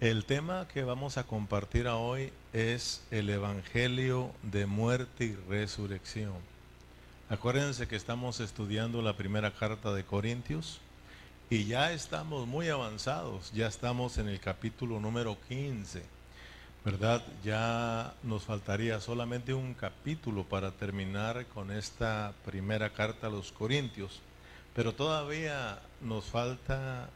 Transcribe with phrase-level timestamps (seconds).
[0.00, 6.34] El tema que vamos a compartir hoy es el Evangelio de muerte y resurrección.
[7.30, 10.80] Acuérdense que estamos estudiando la primera carta de Corintios
[11.48, 16.02] y ya estamos muy avanzados, ya estamos en el capítulo número 15,
[16.84, 17.22] ¿verdad?
[17.42, 24.20] Ya nos faltaría solamente un capítulo para terminar con esta primera carta a los Corintios,
[24.74, 27.08] pero todavía nos falta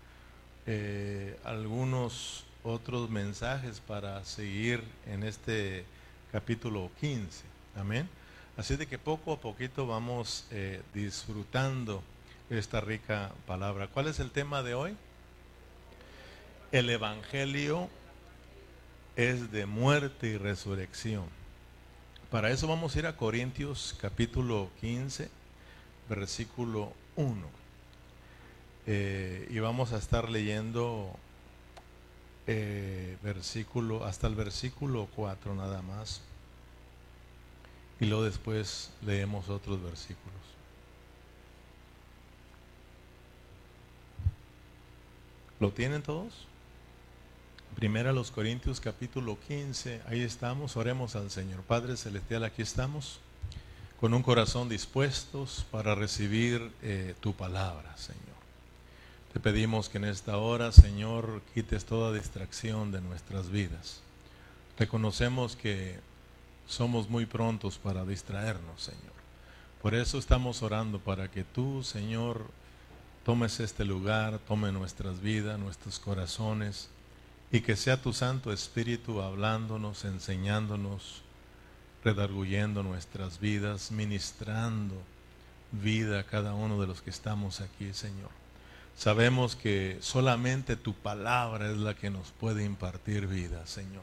[0.65, 5.85] eh, algunos otros mensajes para seguir en este
[6.33, 7.45] capítulo 15.
[7.77, 8.09] Amén.
[8.57, 12.03] Así de que poco a poquito vamos eh, disfrutando
[12.51, 13.89] esta rica palabra.
[13.89, 14.97] ¿Cuál es el tema de hoy?
[16.73, 17.89] El Evangelio
[19.17, 21.25] es de muerte y resurrección.
[22.31, 25.31] Para eso vamos a ir a Corintios capítulo 15,
[26.09, 27.37] versículo 1.
[28.87, 31.17] Eh, y vamos a estar leyendo
[32.53, 36.21] eh, versículo, hasta el versículo 4 nada más.
[38.01, 40.35] Y luego después leemos otros versículos.
[45.61, 46.47] ¿Lo tienen todos?
[47.77, 51.63] Primera los Corintios capítulo 15, ahí estamos, oremos al Señor.
[51.63, 53.21] Padre Celestial, aquí estamos
[54.01, 58.30] con un corazón dispuestos para recibir eh, tu palabra, Señor.
[59.33, 64.03] Te pedimos que en esta hora, Señor, quites toda distracción de nuestras vidas.
[64.77, 66.01] Reconocemos que
[66.67, 69.13] somos muy prontos para distraernos, Señor.
[69.81, 72.45] Por eso estamos orando para que tú, Señor,
[73.25, 76.89] tomes este lugar, tome nuestras vidas, nuestros corazones,
[77.53, 81.23] y que sea tu Santo Espíritu hablándonos, enseñándonos,
[82.03, 84.97] redarguyendo nuestras vidas, ministrando
[85.71, 88.40] vida a cada uno de los que estamos aquí, Señor.
[89.01, 94.03] Sabemos que solamente tu palabra es la que nos puede impartir vida, Señor.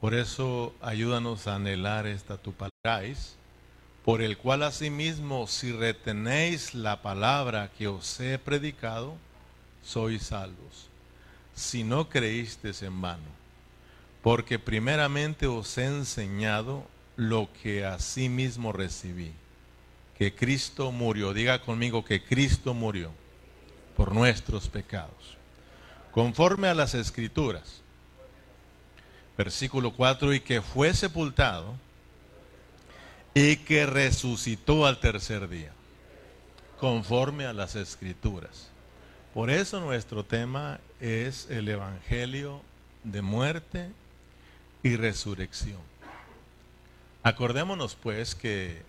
[0.00, 2.70] Por eso ayúdanos a anhelar esta tu palabra,
[4.04, 9.16] por el cual asimismo si retenéis la palabra que os he predicado,
[9.82, 10.88] sois salvos.
[11.52, 13.32] Si no creísteis en vano,
[14.22, 16.86] porque primeramente os he enseñado
[17.16, 19.32] lo que asimismo recibí,
[20.16, 21.34] que Cristo murió.
[21.34, 23.10] Diga conmigo que Cristo murió
[24.00, 25.36] por nuestros pecados.
[26.10, 27.82] Conforme a las escrituras.
[29.36, 31.74] Versículo 4, y que fue sepultado
[33.34, 35.70] y que resucitó al tercer día.
[36.78, 38.70] Conforme a las escrituras.
[39.34, 42.62] Por eso nuestro tema es el Evangelio
[43.04, 43.90] de muerte
[44.82, 45.80] y resurrección.
[47.22, 48.82] Acordémonos pues que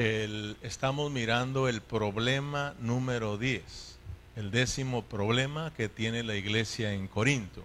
[0.00, 3.98] estamos mirando el problema número 10,
[4.36, 7.62] el décimo problema que tiene la iglesia en Corinto.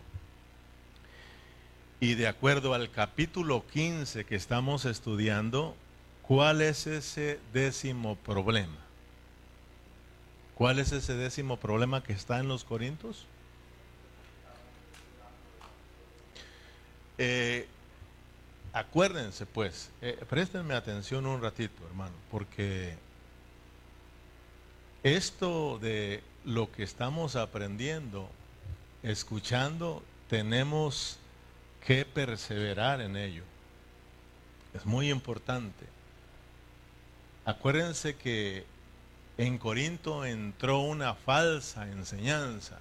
[2.01, 5.77] Y de acuerdo al capítulo 15 que estamos estudiando,
[6.23, 8.79] ¿cuál es ese décimo problema?
[10.55, 13.27] ¿Cuál es ese décimo problema que está en los Corintios?
[17.17, 17.65] Eh,
[18.75, 22.97] acuérdense pues, eh, préstenme atención un ratito, hermano, porque
[25.01, 28.29] esto de lo que estamos aprendiendo,
[29.01, 31.17] escuchando, tenemos
[31.87, 33.43] que perseverar en ello.
[34.73, 35.85] Es muy importante.
[37.45, 38.65] Acuérdense que
[39.37, 42.79] en Corinto entró una falsa enseñanza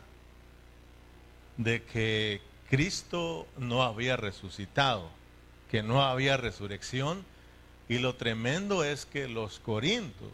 [1.56, 5.08] de que Cristo no había resucitado
[5.70, 7.24] que no había resurrección.
[7.88, 10.32] Y lo tremendo es que los corintios,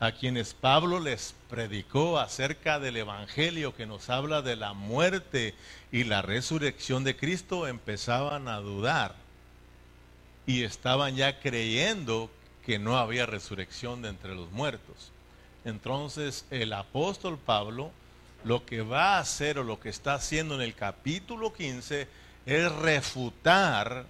[0.00, 5.54] a quienes Pablo les predicó acerca del Evangelio que nos habla de la muerte
[5.92, 9.14] y la resurrección de Cristo, empezaban a dudar
[10.46, 12.30] y estaban ya creyendo
[12.64, 15.12] que no había resurrección de entre los muertos.
[15.64, 17.92] Entonces el apóstol Pablo
[18.44, 22.08] lo que va a hacer o lo que está haciendo en el capítulo 15
[22.46, 24.06] es refutar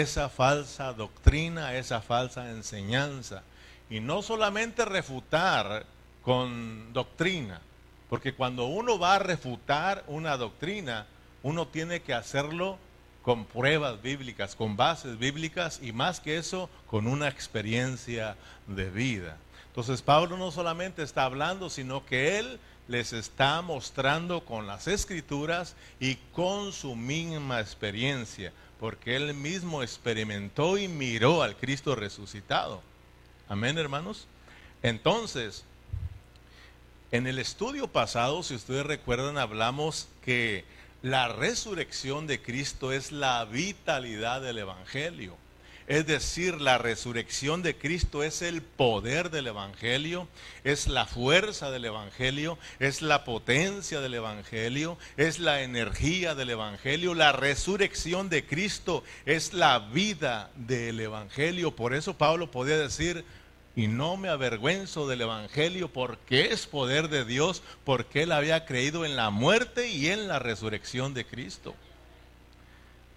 [0.00, 3.42] esa falsa doctrina, esa falsa enseñanza.
[3.90, 5.84] Y no solamente refutar
[6.22, 7.60] con doctrina,
[8.08, 11.06] porque cuando uno va a refutar una doctrina,
[11.42, 12.78] uno tiene que hacerlo
[13.22, 18.36] con pruebas bíblicas, con bases bíblicas y más que eso, con una experiencia
[18.66, 19.36] de vida.
[19.66, 22.58] Entonces Pablo no solamente está hablando, sino que él
[22.88, 30.76] les está mostrando con las escrituras y con su misma experiencia porque él mismo experimentó
[30.76, 32.82] y miró al Cristo resucitado.
[33.48, 34.26] Amén, hermanos.
[34.82, 35.64] Entonces,
[37.12, 40.64] en el estudio pasado, si ustedes recuerdan, hablamos que
[41.00, 45.36] La resurrección de Cristo es la vitalidad del Evangelio.
[45.86, 50.28] Es decir, la resurrección de Cristo es el poder del Evangelio,
[50.64, 57.14] es la fuerza del Evangelio, es la potencia del Evangelio, es la energía del Evangelio.
[57.14, 61.74] La resurrección de Cristo es la vida del Evangelio.
[61.74, 63.24] Por eso Pablo podía decir,
[63.74, 69.04] y no me avergüenzo del Evangelio porque es poder de Dios, porque él había creído
[69.04, 71.74] en la muerte y en la resurrección de Cristo.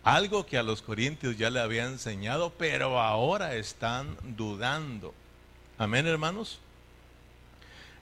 [0.05, 5.15] Algo que a los corintios ya le había enseñado, pero ahora están dudando.
[5.79, 6.59] Amén, hermanos.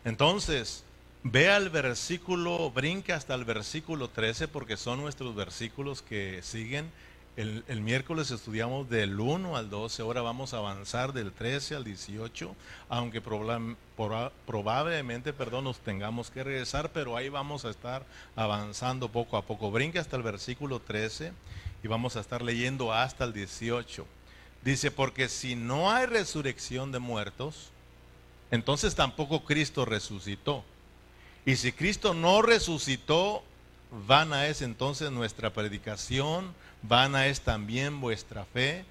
[0.04, 0.84] Entonces,
[1.24, 6.92] vea el versículo, brinca hasta el versículo 13 porque son nuestros versículos que siguen
[7.36, 12.56] el, miércoles estudiamos del 1 al 12, ahora vamos a avanzar del 13 al 18,
[12.90, 18.06] aunque probablemente perdón, nos tengamos que regresar, pero ahí vamos a estar
[18.36, 19.72] avanzando poco a poco.
[19.72, 21.32] Brinque hasta el versículo 13
[21.84, 24.06] y vamos a estar leyendo hasta el 18.
[24.64, 27.72] Dice, porque si no hay resurrección de muertos,
[28.52, 30.64] entonces tampoco Cristo resucitó.
[31.46, 33.44] Y si Cristo no resucitó,
[34.08, 38.86] vana es entonces nuestra predicación, vana es también vuestra fe,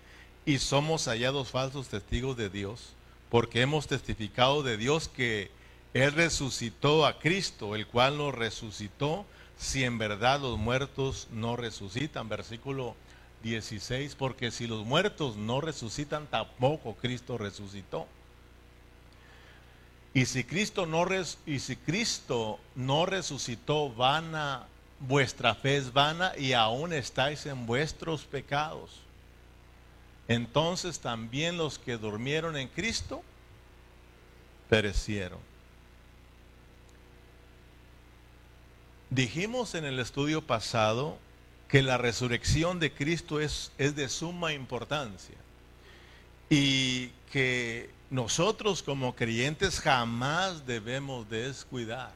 [0.44, 2.92] y somos hallados falsos testigos de Dios,
[3.30, 5.50] porque hemos testificado de Dios que
[5.94, 9.24] Él resucitó a Cristo, el cual nos resucitó,
[9.58, 12.28] si en verdad los muertos no resucitan.
[12.28, 12.94] Versículo
[13.42, 18.06] 16, porque si los muertos no resucitan, tampoco Cristo resucitó.
[20.14, 21.04] Y si Cristo no,
[23.06, 24.66] resucitó, vana
[25.08, 29.00] vuestra fe es vana y aún estáis en vuestros pecados.
[30.28, 33.22] Entonces también los que durmieron en Cristo
[34.68, 35.38] perecieron.
[39.14, 41.18] Dijimos en el estudio pasado
[41.68, 45.34] que la resurrección de Cristo es, es de suma importancia
[46.48, 52.14] y que nosotros como creyentes jamás debemos descuidar.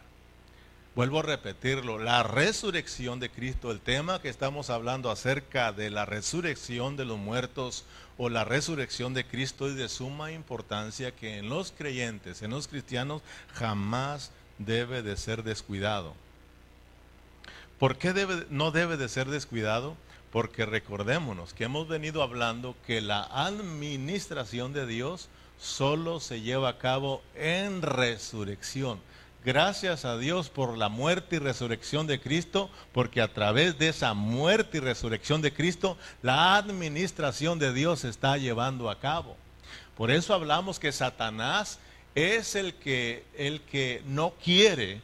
[0.95, 6.07] Vuelvo a repetirlo, la resurrección de Cristo, el tema que estamos hablando acerca de la
[6.07, 7.85] resurrección de los muertos
[8.17, 12.69] o la resurrección de Cristo es de suma importancia que en los creyentes, en los
[12.69, 13.21] cristianos,
[13.53, 16.15] jamás debe de ser descuidado.
[17.79, 19.97] ¿Por qué no debe de ser descuidado?
[20.33, 25.29] Porque recordémonos que hemos venido hablando que la administración de Dios
[25.59, 28.99] solo se lleva a cabo en resurrección.
[29.45, 34.15] Gracias a Dios por la muerte y resurrección de Cristo, porque a través de esa
[34.15, 39.37] muerte y resurrección de Cristo, la administración de Dios se está llevando a cabo.
[39.97, 41.79] Por eso hablamos que Satanás
[42.15, 45.03] es el que, el que no quiere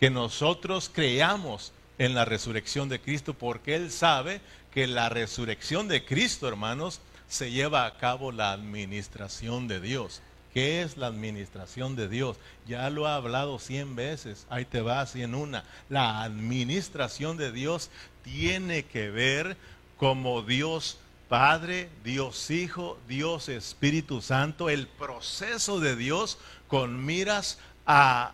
[0.00, 4.40] que nosotros creamos en la resurrección de Cristo, porque él sabe
[4.72, 10.20] que la resurrección de Cristo, hermanos, se lleva a cabo la administración de Dios.
[10.52, 12.36] ¿Qué es la administración de Dios?
[12.66, 15.64] Ya lo ha hablado cien veces, ahí te va en una.
[15.88, 17.90] La administración de Dios
[18.22, 19.56] tiene que ver
[19.96, 20.98] como Dios
[21.28, 26.38] Padre, Dios Hijo, Dios Espíritu Santo, el proceso de Dios
[26.68, 28.32] con miras a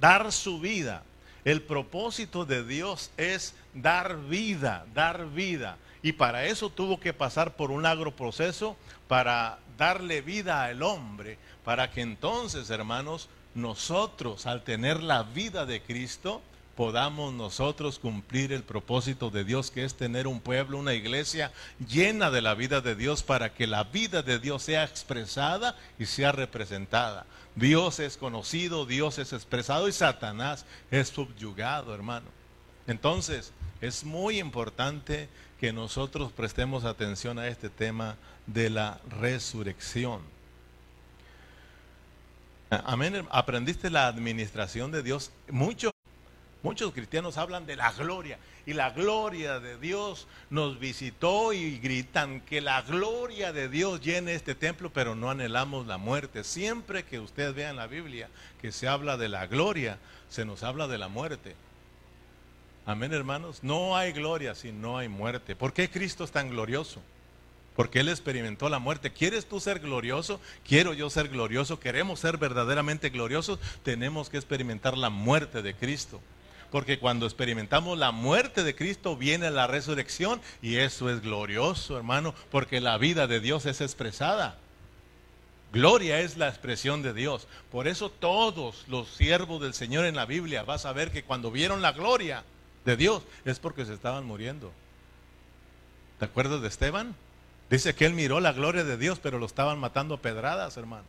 [0.00, 1.04] dar su vida.
[1.44, 5.76] El propósito de Dios es dar vida, dar vida.
[6.02, 8.76] Y para eso tuvo que pasar por un agroproceso
[9.08, 15.82] para darle vida al hombre, para que entonces, hermanos, nosotros, al tener la vida de
[15.82, 16.42] Cristo,
[16.76, 21.52] podamos nosotros cumplir el propósito de Dios, que es tener un pueblo, una iglesia
[21.88, 26.06] llena de la vida de Dios, para que la vida de Dios sea expresada y
[26.06, 27.26] sea representada.
[27.54, 32.26] Dios es conocido, Dios es expresado y Satanás es subyugado, hermano.
[32.86, 35.28] Entonces, es muy importante
[35.60, 38.16] que nosotros prestemos atención a este tema
[38.46, 40.20] de la resurrección.
[42.70, 43.26] Amén.
[43.30, 45.30] Aprendiste la administración de Dios.
[45.48, 45.91] Muchos,
[46.62, 48.38] muchos cristianos hablan de la gloria.
[48.64, 54.34] Y la gloria de Dios nos visitó y gritan que la gloria de Dios llene
[54.34, 56.44] este templo, pero no anhelamos la muerte.
[56.44, 58.28] Siempre que ustedes vean la Biblia
[58.60, 61.56] que se habla de la gloria, se nos habla de la muerte.
[62.86, 63.60] Amén, hermanos.
[63.62, 65.54] No hay gloria si no hay muerte.
[65.54, 67.00] ¿Por qué Cristo es tan glorioso?
[67.76, 69.12] Porque Él experimentó la muerte.
[69.12, 70.40] ¿Quieres tú ser glorioso?
[70.66, 71.80] Quiero yo ser glorioso.
[71.80, 73.58] Queremos ser verdaderamente gloriosos.
[73.82, 76.20] Tenemos que experimentar la muerte de Cristo.
[76.72, 82.34] Porque cuando experimentamos la muerte de Cristo viene la resurrección y eso es glorioso, hermano,
[82.50, 84.56] porque la vida de Dios es expresada.
[85.72, 87.46] Gloria es la expresión de Dios.
[87.70, 91.50] Por eso todos los siervos del Señor en la Biblia vas a ver que cuando
[91.50, 92.42] vieron la gloria,
[92.84, 94.72] de Dios, es porque se estaban muriendo.
[96.18, 97.14] ¿Te acuerdas de Esteban?
[97.70, 101.04] Dice que él miró la gloria de Dios, pero lo estaban matando a pedradas, hermano.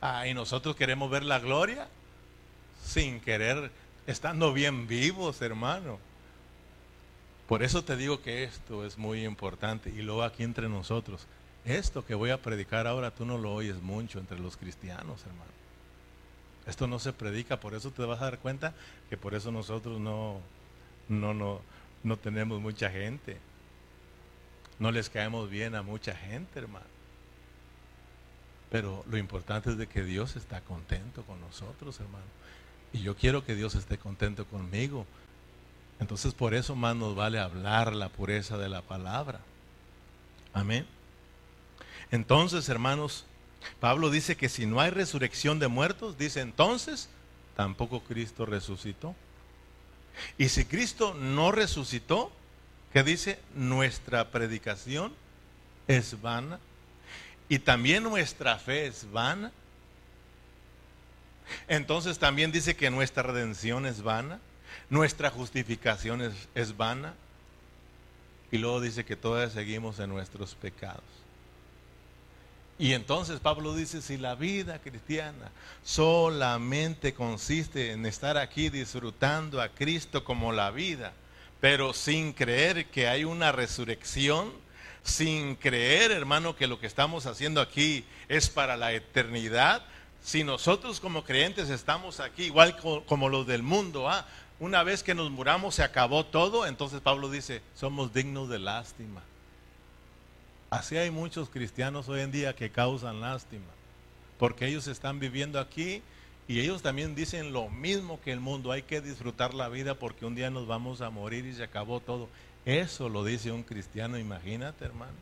[0.00, 1.88] Ah, y nosotros queremos ver la gloria
[2.84, 3.70] sin querer,
[4.06, 5.98] estando bien vivos, hermano.
[7.48, 9.90] Por eso te digo que esto es muy importante.
[9.90, 11.26] Y luego aquí entre nosotros,
[11.64, 15.52] esto que voy a predicar ahora tú no lo oyes mucho entre los cristianos, hermano.
[16.66, 18.72] Esto no se predica, por eso te vas a dar cuenta
[19.10, 20.40] que por eso nosotros no,
[21.08, 21.60] no, no,
[22.04, 23.38] no tenemos mucha gente.
[24.78, 26.86] No les caemos bien a mucha gente, hermano.
[28.70, 32.24] Pero lo importante es de que Dios está contento con nosotros, hermano.
[32.92, 35.06] Y yo quiero que Dios esté contento conmigo.
[36.00, 39.40] Entonces por eso más nos vale hablar la pureza de la palabra.
[40.52, 40.86] Amén.
[42.10, 43.24] Entonces, hermanos,
[43.80, 47.08] Pablo dice que si no hay resurrección de muertos, dice entonces,
[47.56, 49.14] tampoco Cristo resucitó.
[50.36, 52.30] Y si Cristo no resucitó,
[52.92, 53.38] ¿qué dice?
[53.54, 55.14] Nuestra predicación
[55.88, 56.58] es vana.
[57.48, 59.52] Y también nuestra fe es vana.
[61.68, 64.40] Entonces también dice que nuestra redención es vana.
[64.90, 67.14] Nuestra justificación es, es vana.
[68.50, 71.02] Y luego dice que todavía seguimos en nuestros pecados.
[72.78, 75.52] Y entonces Pablo dice, si la vida cristiana
[75.84, 81.12] solamente consiste en estar aquí disfrutando a Cristo como la vida,
[81.60, 84.52] pero sin creer que hay una resurrección,
[85.04, 89.84] sin creer, hermano, que lo que estamos haciendo aquí es para la eternidad,
[90.22, 92.76] si nosotros como creyentes estamos aquí igual
[93.06, 94.26] como los del mundo, ah,
[94.60, 99.22] una vez que nos muramos se acabó todo, entonces Pablo dice, somos dignos de lástima.
[100.70, 103.66] Así hay muchos cristianos hoy en día que causan lástima,
[104.38, 106.02] porque ellos están viviendo aquí
[106.46, 110.24] y ellos también dicen lo mismo que el mundo, hay que disfrutar la vida porque
[110.24, 112.28] un día nos vamos a morir y se acabó todo.
[112.64, 115.12] Eso lo dice un cristiano, imagínate hermano.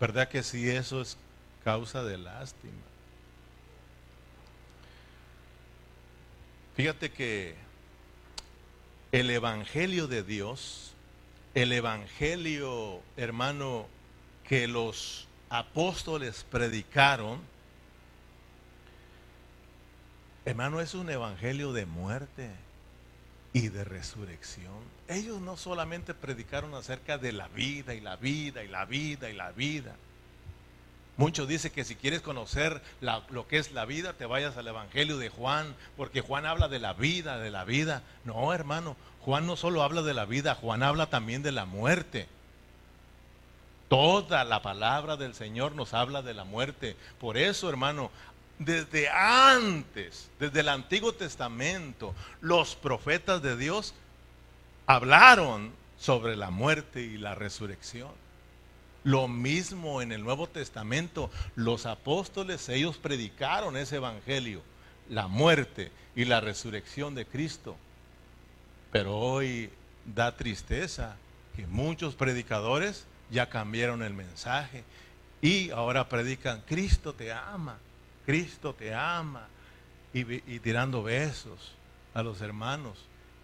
[0.00, 1.16] ¿Verdad que sí eso es
[1.64, 2.87] causa de lástima?
[6.78, 7.56] Fíjate que
[9.10, 10.92] el Evangelio de Dios,
[11.54, 13.88] el Evangelio, hermano,
[14.48, 17.40] que los apóstoles predicaron,
[20.44, 22.48] hermano, es un evangelio de muerte
[23.52, 24.78] y de resurrección.
[25.08, 29.34] Ellos no solamente predicaron acerca de la vida y la vida y la vida y
[29.34, 29.96] la vida.
[31.18, 35.18] Muchos dicen que si quieres conocer lo que es la vida, te vayas al Evangelio
[35.18, 38.02] de Juan, porque Juan habla de la vida, de la vida.
[38.24, 42.28] No, hermano, Juan no solo habla de la vida, Juan habla también de la muerte.
[43.88, 46.94] Toda la palabra del Señor nos habla de la muerte.
[47.18, 48.12] Por eso, hermano,
[48.60, 53.92] desde antes, desde el Antiguo Testamento, los profetas de Dios
[54.86, 58.27] hablaron sobre la muerte y la resurrección.
[59.08, 64.60] Lo mismo en el Nuevo Testamento, los apóstoles, ellos predicaron ese evangelio,
[65.08, 67.74] la muerte y la resurrección de Cristo.
[68.92, 69.70] Pero hoy
[70.04, 71.16] da tristeza
[71.56, 74.84] que muchos predicadores ya cambiaron el mensaje
[75.40, 77.78] y ahora predican, Cristo te ama,
[78.26, 79.48] Cristo te ama,
[80.12, 81.72] y, tirando besos
[82.12, 82.98] a los hermanos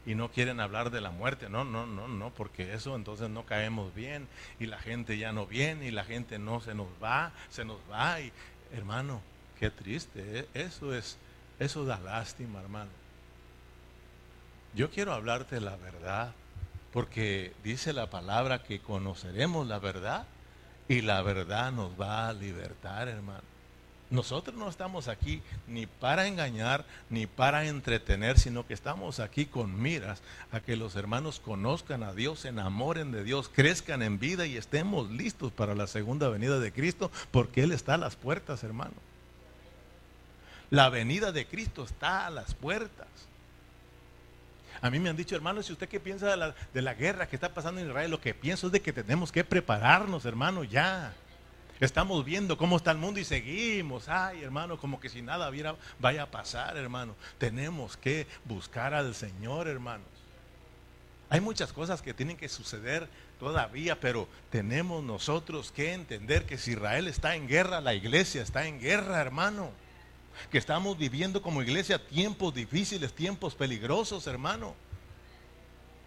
[0.07, 1.49] y no quieren hablar de la muerte.
[1.49, 4.29] No, no, no, no, porque eso entonces no caemos bien
[4.61, 7.79] y la gente ya no viene y la gente no se nos va, se nos
[7.91, 8.21] va.
[8.21, 8.33] Y,
[8.73, 9.21] hermano,
[9.59, 10.49] qué triste, ¿eh?
[10.55, 11.19] eso es,
[11.59, 12.91] eso da lástima, hermano.
[14.75, 16.35] Yo quiero hablarte la verdad.
[16.95, 20.27] Porque dice la palabra que conoceremos la verdad
[20.87, 23.43] y la verdad nos va a libertar, hermano.
[24.15, 29.83] Nosotros no estamos aquí ni para engañar ni para entretener, sino que estamos aquí con
[29.83, 34.47] miras a que los hermanos conozcan a Dios, se enamoren de Dios, crezcan en vida
[34.47, 38.63] y estemos listos para la segunda venida de Cristo, porque Él está a las puertas,
[38.63, 38.95] hermano.
[40.71, 43.09] La venida de Cristo está a las puertas.
[44.81, 47.27] A mí me han dicho, hermano, si usted qué piensa de la, de la guerra
[47.27, 50.63] que está pasando en Israel, lo que pienso es de que tenemos que prepararnos, hermano,
[50.63, 51.15] ya.
[51.81, 55.51] Estamos viendo cómo está el mundo y seguimos, ay hermano, como que si nada
[55.99, 57.17] vaya a pasar, hermano.
[57.39, 60.07] Tenemos que buscar al Señor, hermanos.
[61.31, 63.09] Hay muchas cosas que tienen que suceder
[63.41, 68.67] todavía, pero tenemos nosotros que entender que si Israel está en guerra, la iglesia está
[68.67, 69.71] en guerra, hermano
[70.51, 74.75] que estamos viviendo como iglesia tiempos difíciles, tiempos peligrosos, hermano.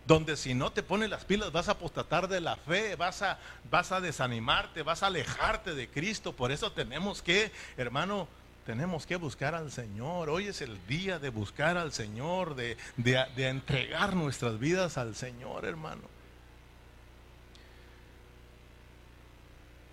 [0.08, 3.38] Donde si no te pones las pilas vas a apostatar de la fe, vas a,
[3.70, 6.32] vas a desanimarte, vas a alejarte de Cristo.
[6.32, 8.30] Por eso tenemos que, hermano,
[8.66, 10.30] tenemos que buscar al Señor.
[10.30, 15.66] Hoy es el día de buscar al Señor, de, de entregar nuestras vidas al Señor,
[15.66, 16.04] hermano.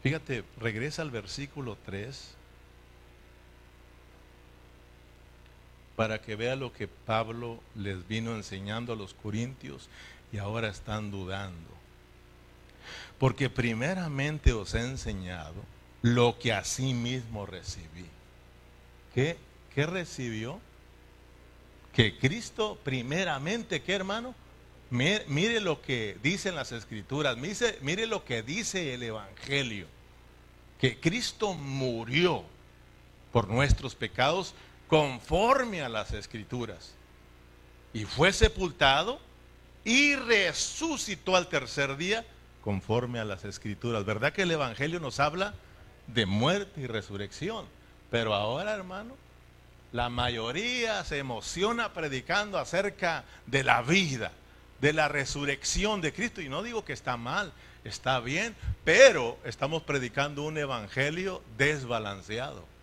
[0.04, 2.36] Fíjate, regresa al versículo 3
[5.96, 9.88] para que vea lo que Pablo les vino enseñando a los corintios
[10.32, 11.70] y ahora están dudando.
[13.18, 15.54] Porque primeramente os he enseñado
[16.02, 18.06] lo que a sí mismo recibí.
[19.14, 19.36] ¿Qué,
[19.74, 20.60] qué recibió?
[21.92, 24.34] Que Cristo primeramente, ¿qué hermano?
[24.90, 29.86] Mire, lo que dicen las escrituras, mire, mire lo que dice el Evangelio,
[30.80, 32.44] que Cristo murió
[33.32, 34.54] por nuestros pecados
[34.94, 36.94] conforme a las escrituras
[37.92, 39.18] y fue sepultado
[39.82, 42.24] y resucitó al tercer día
[42.62, 44.04] conforme a las escrituras.
[44.04, 45.54] ¿Verdad que el Evangelio nos habla
[46.06, 47.66] de muerte y resurrección?
[48.08, 49.16] Pero ahora, hermano,
[49.90, 54.30] la mayoría se emociona predicando acerca de la vida
[54.80, 56.40] de la resurrección de Cristo.
[56.40, 62.73] Y no digo que está mal, está bien, pero estamos predicando un evangelio desbalanceado.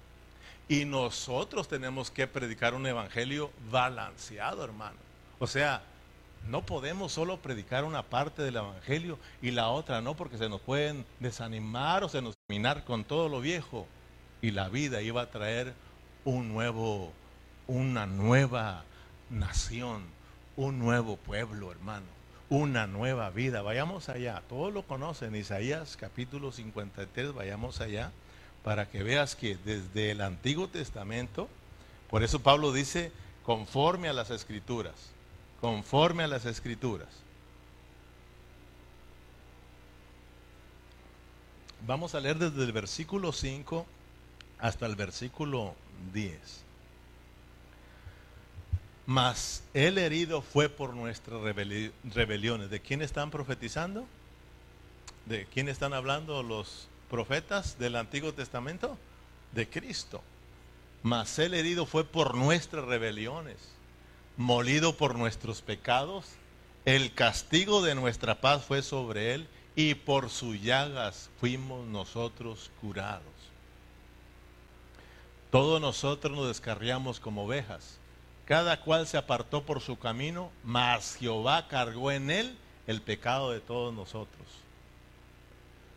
[0.71, 4.95] Y nosotros tenemos que predicar un evangelio balanceado, hermano.
[5.37, 5.81] O sea,
[6.47, 10.61] no podemos solo predicar una parte del evangelio y la otra no, porque se nos
[10.61, 13.85] pueden desanimar o se nos terminar con todo lo viejo.
[14.41, 15.73] Y la vida iba a traer
[16.23, 17.11] un nuevo,
[17.67, 18.85] una nueva
[19.29, 20.03] nación
[20.55, 22.05] un nuevo pueblo, hermano,
[22.49, 23.61] una nueva vida.
[23.61, 28.13] Vayamos allá, todos lo conocen, Isaías capítulo 53, vayamos allá
[28.63, 31.49] para que veas que desde el Antiguo Testamento,
[32.09, 33.11] por eso Pablo dice,
[33.43, 34.93] conforme a las escrituras,
[35.59, 37.09] conforme a las escrituras.
[41.87, 43.85] Vamos a leer desde el versículo 5
[44.59, 45.73] hasta el versículo
[46.13, 46.39] 10.
[49.07, 52.69] Mas el herido fue por nuestras rebeliones.
[52.69, 54.05] ¿De quién están profetizando?
[55.25, 58.97] ¿De quién están hablando los profetas del Antiguo Testamento?
[59.51, 60.23] De Cristo.
[61.03, 63.57] Mas el herido fue por nuestras rebeliones,
[64.37, 66.25] molido por nuestros pecados.
[66.85, 73.21] El castigo de nuestra paz fue sobre él y por sus llagas fuimos nosotros curados.
[75.51, 77.99] Todos nosotros nos descarriamos como ovejas
[78.51, 83.61] cada cual se apartó por su camino, mas Jehová cargó en él el pecado de
[83.61, 84.45] todos nosotros.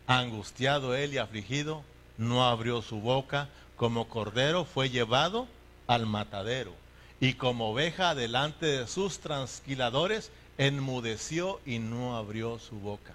[0.07, 1.83] Angustiado él y afligido,
[2.17, 5.47] no abrió su boca, como cordero fue llevado
[5.87, 6.73] al matadero,
[7.19, 13.13] y como oveja delante de sus transquiladores, enmudeció y no abrió su boca.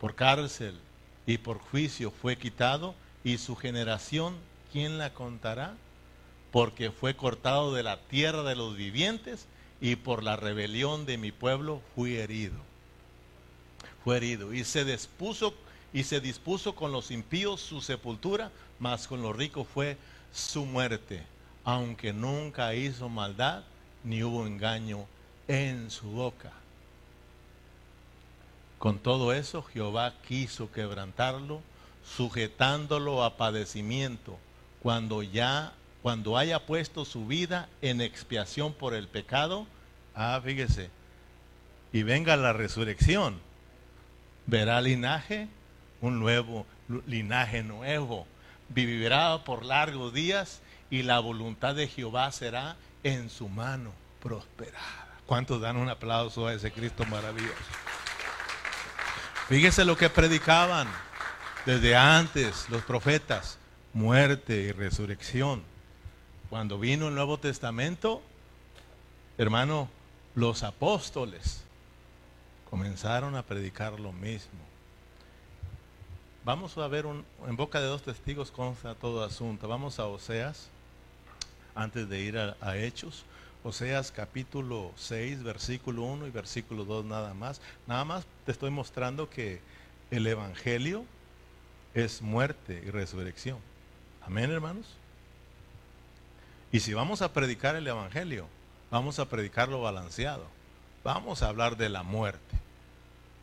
[0.00, 0.78] Por cárcel
[1.26, 4.34] y por juicio fue quitado, y su generación,
[4.72, 5.74] ¿quién la contará?
[6.50, 9.46] porque fue cortado de la tierra de los vivientes
[9.80, 12.56] y por la rebelión de mi pueblo fui herido.
[14.04, 14.52] Fue herido.
[14.52, 15.54] Y se dispuso
[15.92, 19.96] y se dispuso con los impíos su sepultura, mas con los ricos fue
[20.32, 21.22] su muerte,
[21.64, 23.64] aunque nunca hizo maldad
[24.04, 25.06] ni hubo engaño
[25.48, 26.52] en su boca.
[28.78, 31.60] Con todo eso Jehová quiso quebrantarlo,
[32.16, 34.38] sujetándolo a padecimiento,
[34.80, 39.66] cuando ya cuando haya puesto su vida en expiación por el pecado,
[40.14, 40.88] ah, fíjese,
[41.92, 43.38] y venga la resurrección,
[44.46, 45.48] verá linaje,
[46.00, 46.66] un nuevo
[47.06, 48.26] linaje nuevo,
[48.68, 55.08] vivirá por largos días y la voluntad de Jehová será en su mano prosperada.
[55.26, 57.54] ¿Cuántos dan un aplauso a ese Cristo maravilloso?
[59.48, 60.88] Fíjese lo que predicaban
[61.66, 63.58] desde antes los profetas,
[63.92, 65.62] muerte y resurrección.
[66.48, 68.22] Cuando vino el Nuevo Testamento,
[69.38, 69.88] hermano,
[70.34, 71.64] los apóstoles
[72.70, 74.60] comenzaron a predicar lo mismo.
[76.44, 79.68] Vamos a ver en boca de dos testigos consta todo asunto.
[79.68, 80.70] Vamos a Oseas,
[81.74, 83.24] antes de ir a, a Hechos.
[83.62, 87.60] Oseas capítulo 6, versículo 1 y versículo 2 nada más.
[87.86, 89.60] Nada más te estoy mostrando que
[90.10, 91.04] el Evangelio
[91.92, 93.58] es muerte y resurrección.
[94.22, 94.86] Amén, hermanos.
[96.72, 98.46] Y si vamos a predicar el Evangelio,
[98.90, 100.59] vamos a predicarlo balanceado.
[101.04, 102.58] Vamos a hablar de la muerte.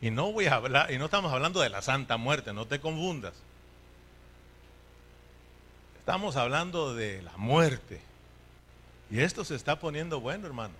[0.00, 2.80] Y no voy a hablar, y no estamos hablando de la santa muerte, no te
[2.80, 3.34] confundas.
[5.98, 8.00] Estamos hablando de la muerte.
[9.10, 10.74] Y esto se está poniendo bueno, hermano.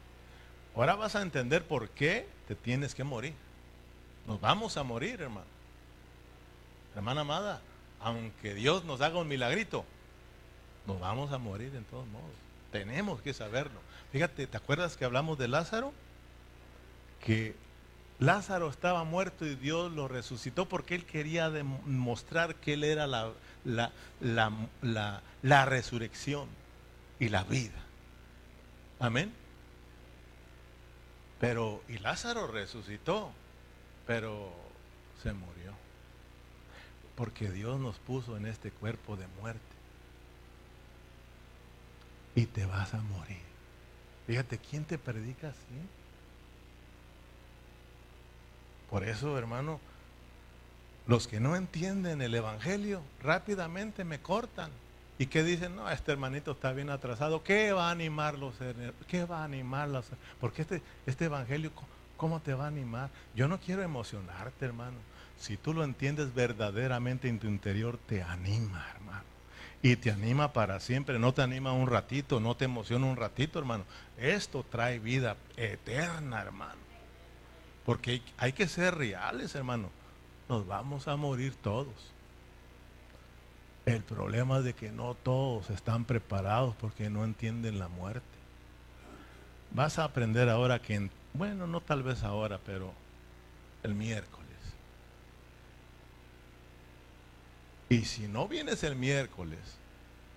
[0.76, 3.34] Ahora vas a entender por qué te tienes que morir.
[4.26, 5.46] Nos vamos a morir, hermano.
[6.94, 7.60] Hermana amada,
[8.00, 9.84] aunque Dios nos haga un milagrito,
[10.86, 12.30] Nos vamos a morir en todos modos.
[12.72, 13.78] Tenemos que saberlo.
[14.10, 15.92] Fíjate, ¿te acuerdas que hablamos de Lázaro?
[17.24, 17.54] Que
[18.18, 23.32] Lázaro estaba muerto y Dios lo resucitó porque él quería demostrar que él era la,
[23.64, 26.48] la, la, la resurrección
[27.20, 27.84] y la vida.
[28.98, 29.32] Amén.
[31.40, 33.30] Pero, y Lázaro resucitó,
[34.06, 34.52] pero
[35.22, 35.72] se murió.
[37.14, 39.60] Porque Dios nos puso en este cuerpo de muerte.
[42.34, 43.42] Y te vas a morir.
[44.26, 45.58] Fíjate, ¿quién te predica así?
[48.90, 49.80] Por eso, hermano,
[51.06, 54.70] los que no entienden el Evangelio rápidamente me cortan.
[55.18, 55.74] ¿Y qué dicen?
[55.74, 57.42] No, este hermanito está bien atrasado.
[57.42, 58.54] ¿Qué va a animarlos?
[59.08, 60.06] ¿Qué va a animarlos?
[60.40, 61.72] Porque este, este Evangelio,
[62.16, 63.10] ¿cómo te va a animar?
[63.34, 64.96] Yo no quiero emocionarte, hermano.
[65.38, 69.24] Si tú lo entiendes verdaderamente en tu interior, te anima, hermano.
[69.82, 71.18] Y te anima para siempre.
[71.18, 73.84] No te anima un ratito, no te emociona un ratito, hermano.
[74.18, 76.87] Esto trae vida eterna, hermano.
[77.88, 79.88] Porque hay, que ser reales, hermano.
[80.46, 81.94] Nos vamos a morir todos.
[83.86, 88.26] El problema es de que no todos están preparados porque no entienden la muerte.
[89.70, 92.92] Vas a aprender ahora que, bueno, no tal vez ahora, pero
[93.82, 94.58] el miércoles.
[97.88, 99.60] Y si no vienes el miércoles,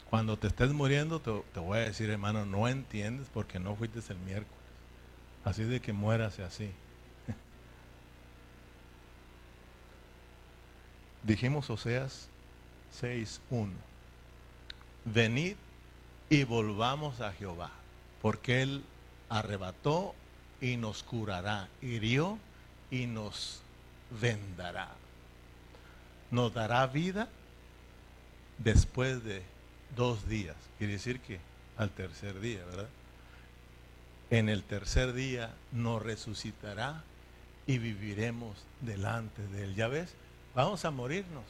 [0.10, 4.00] cuando te estés muriendo, te, te, voy a decir, hermano, no entiendes porque no fuiste
[4.08, 4.56] el miércoles.
[5.44, 6.72] Así de que mueras así.
[11.24, 12.28] Dijimos Oseas
[13.00, 13.70] 6.1.
[15.06, 15.56] Venid
[16.30, 17.72] y volvamos a Jehová,
[18.22, 18.84] porque Él
[19.30, 20.16] arrebató
[20.60, 22.38] y nos curará, hirió
[22.90, 23.62] y nos
[24.22, 24.90] vendará.
[26.32, 27.28] Nos dará vida
[28.58, 29.44] después de
[29.96, 30.56] dos días.
[30.78, 31.40] Quiere decir que
[31.78, 32.90] al tercer día, ¿verdad?
[34.30, 37.04] En el tercer día nos resucitará
[37.68, 39.76] y viviremos delante de Él.
[39.76, 40.16] ¿Ya ves?
[40.54, 41.44] Vamos a morirnos.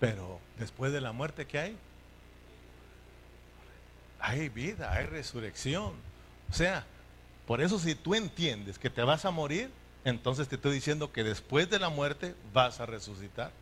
[0.00, 1.76] Pero después de la muerte, ¿qué hay?
[4.18, 5.92] Hay vida, hay resurrección.
[6.50, 6.84] O sea,
[7.46, 9.70] por eso si tú entiendes que te vas a morir,
[10.04, 13.52] entonces te estoy diciendo que después de la muerte vas a resucitar.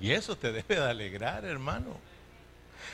[0.00, 1.96] Y eso te debe de alegrar, hermano.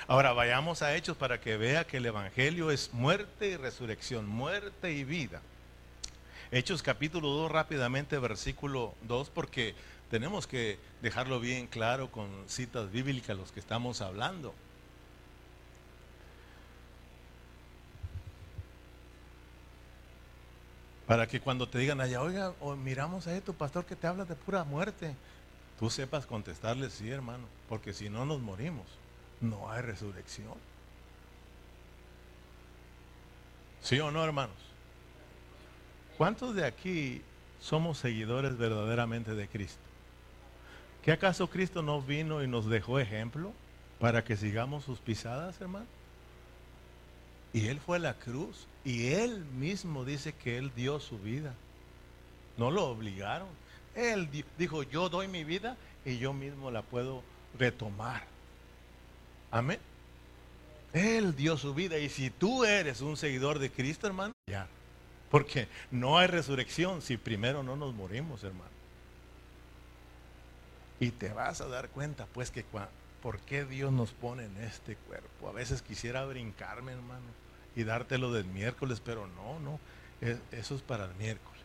[0.07, 4.93] Ahora vayamos a Hechos para que vea que el Evangelio es muerte y resurrección, muerte
[4.93, 5.40] y vida.
[6.52, 9.76] Hechos capítulo 2 rápidamente, versículo 2, porque
[10.10, 14.52] tenemos que dejarlo bien claro con citas bíblicas los que estamos hablando.
[21.06, 24.24] Para que cuando te digan allá, oiga, o miramos a tu pastor que te habla
[24.24, 25.14] de pura muerte,
[25.78, 28.86] tú sepas contestarle, sí, hermano, porque si no nos morimos,
[29.40, 30.54] no hay resurrección.
[33.82, 34.69] ¿Sí o no, hermanos?
[36.20, 37.22] ¿Cuántos de aquí
[37.62, 39.80] somos seguidores verdaderamente de Cristo?
[41.02, 43.54] ¿Qué acaso Cristo no vino y nos dejó ejemplo
[43.98, 45.87] para que sigamos sus pisadas, hermano?
[47.54, 51.54] Y Él fue a la cruz y Él mismo dice que Él dio su vida.
[52.59, 53.48] No lo obligaron.
[53.94, 54.28] Él
[54.59, 57.22] dijo, yo doy mi vida y yo mismo la puedo
[57.59, 58.24] retomar.
[59.50, 59.78] Amén.
[60.92, 64.68] Él dio su vida y si tú eres un seguidor de Cristo, hermano, ya.
[65.31, 68.71] Porque no hay resurrección si primero no nos morimos, hermano.
[70.99, 72.64] Y te vas a dar cuenta, pues, que
[73.23, 75.49] por qué Dios nos pone en este cuerpo.
[75.49, 77.27] A veces quisiera brincarme, hermano,
[77.77, 79.81] y dártelo del miércoles, pero no, no.
[80.53, 81.61] eso es para el miércoles.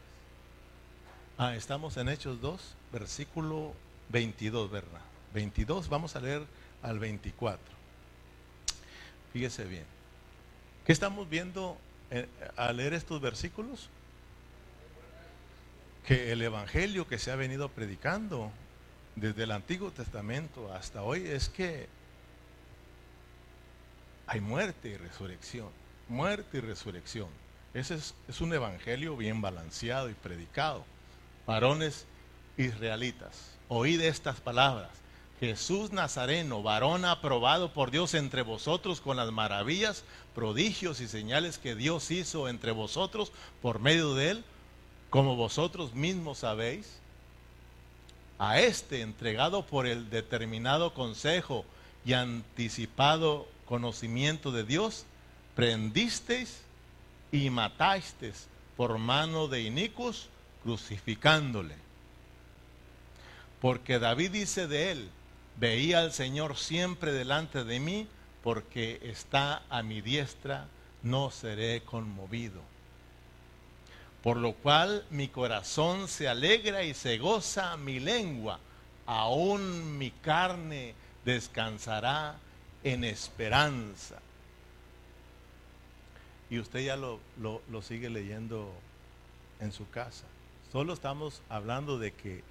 [1.38, 3.73] Ah, estamos en Hechos 2, versículo
[4.10, 5.01] 22, ¿verdad?
[5.34, 6.43] 22, vamos a leer
[6.82, 7.60] al 24.
[9.34, 9.86] Fíjese bien.
[10.86, 11.78] ¿Qué estamos viendo
[12.56, 13.89] al leer estos versículos
[16.06, 18.51] que el Evangelio que se ha venido predicando
[19.15, 21.88] desde el Antiguo Testamento hasta hoy es que
[24.28, 25.69] hay muerte y resurrección,
[26.08, 27.30] muerte y resurrección.
[27.73, 30.86] Ese es, es un Evangelio bien balanceado y predicado.
[31.45, 32.06] Varones
[32.58, 34.91] israelitas, oíd estas palabras.
[35.39, 41.75] Jesús Nazareno, varón aprobado por Dios entre vosotros con las maravillas, prodigios y señales que
[41.75, 44.43] Dios hizo entre vosotros por medio de él,
[45.09, 46.99] como vosotros mismos sabéis.
[48.39, 51.65] A este entregado por el determinado consejo
[52.05, 55.05] y anticipado conocimiento de Dios,
[55.55, 56.61] prendisteis
[57.31, 60.29] y matasteis por mano de inicuos,
[60.63, 61.75] crucificándole.
[63.61, 65.09] Porque David dice de él,
[65.57, 68.07] Veía al Señor siempre delante de mí,
[68.43, 70.67] porque está a mi diestra,
[71.01, 72.61] no seré conmovido.
[74.21, 78.59] Por lo cual mi corazón se alegra y se goza mi lengua,
[79.05, 82.35] aún mi carne descansará
[82.83, 84.19] en esperanza.
[86.49, 88.71] Y usted ya lo, lo, sigue leyendo
[89.59, 90.25] en su casa.
[90.71, 92.43] Solo estamos hablando de que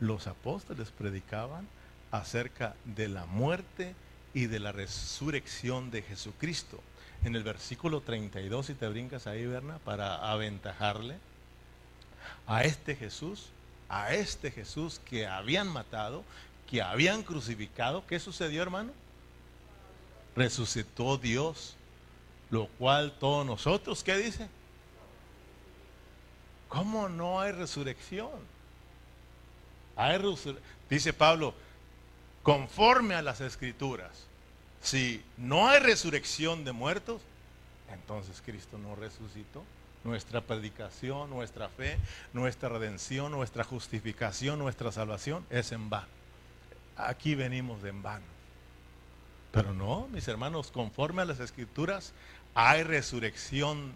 [0.00, 1.66] los apóstoles predicaban
[2.12, 3.96] acerca de la muerte
[4.34, 6.80] y de la resurrección de Jesucristo.
[7.24, 11.16] En el versículo 32, si te brincas ahí, Berna, para aventajarle
[12.46, 13.48] a este Jesús,
[13.88, 16.22] a este Jesús que habían matado,
[16.70, 18.92] que habían crucificado, ¿qué sucedió, hermano?
[20.36, 21.76] Resucitó Dios,
[22.50, 24.48] lo cual todos nosotros, ¿qué dice?
[26.68, 28.30] ¿Cómo no hay resurrección?
[29.94, 30.18] Hay
[30.88, 31.54] dice Pablo,
[32.42, 34.26] conforme a las escrituras,
[34.80, 37.22] si no hay resurrección de muertos,
[37.92, 39.62] entonces Cristo no resucitó.
[40.04, 41.96] Nuestra predicación, nuestra fe,
[42.32, 46.08] nuestra redención, nuestra justificación, nuestra salvación es en vano.
[46.96, 48.24] Aquí venimos de en vano.
[49.52, 52.12] Pero no, mis hermanos, conforme a las escrituras,
[52.54, 53.92] hay resurrección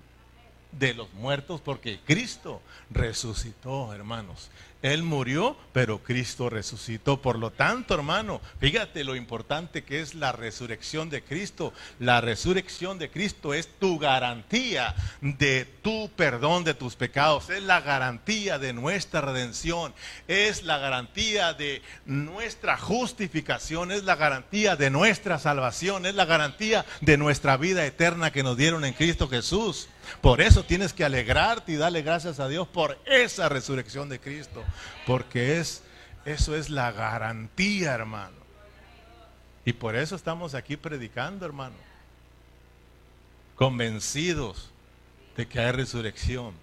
[0.72, 4.50] de los muertos porque Cristo resucitó, hermanos.
[4.82, 7.20] Él murió, pero Cristo resucitó.
[7.20, 11.72] Por lo tanto, hermano, fíjate lo importante que es la resurrección de Cristo.
[11.98, 17.50] La resurrección de Cristo es tu garantía de tu perdón de tus pecados.
[17.50, 19.94] Es la garantía de nuestra redención.
[20.28, 23.90] Es la garantía de nuestra justificación.
[23.92, 26.06] Es la garantía de nuestra salvación.
[26.06, 29.88] Es la garantía de nuestra vida eterna que nos dieron en Cristo Jesús.
[30.20, 34.62] Por eso tienes que alegrarte y darle gracias a Dios por esa resurrección de Cristo.
[35.06, 35.82] Porque es,
[36.24, 38.36] eso es la garantía, hermano.
[39.64, 41.74] Y por eso estamos aquí predicando, hermano.
[43.56, 44.70] Convencidos
[45.36, 46.54] de que hay resurrección.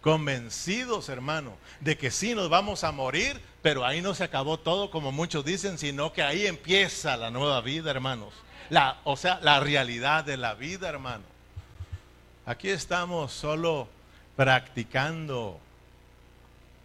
[0.00, 4.90] Convencidos, hermano, de que sí nos vamos a morir, pero ahí no se acabó todo
[4.90, 8.32] como muchos dicen, sino que ahí empieza la nueva vida, hermanos.
[8.70, 11.24] La, o sea, la realidad de la vida, hermano.
[12.46, 13.88] Aquí estamos solo
[14.36, 15.60] practicando.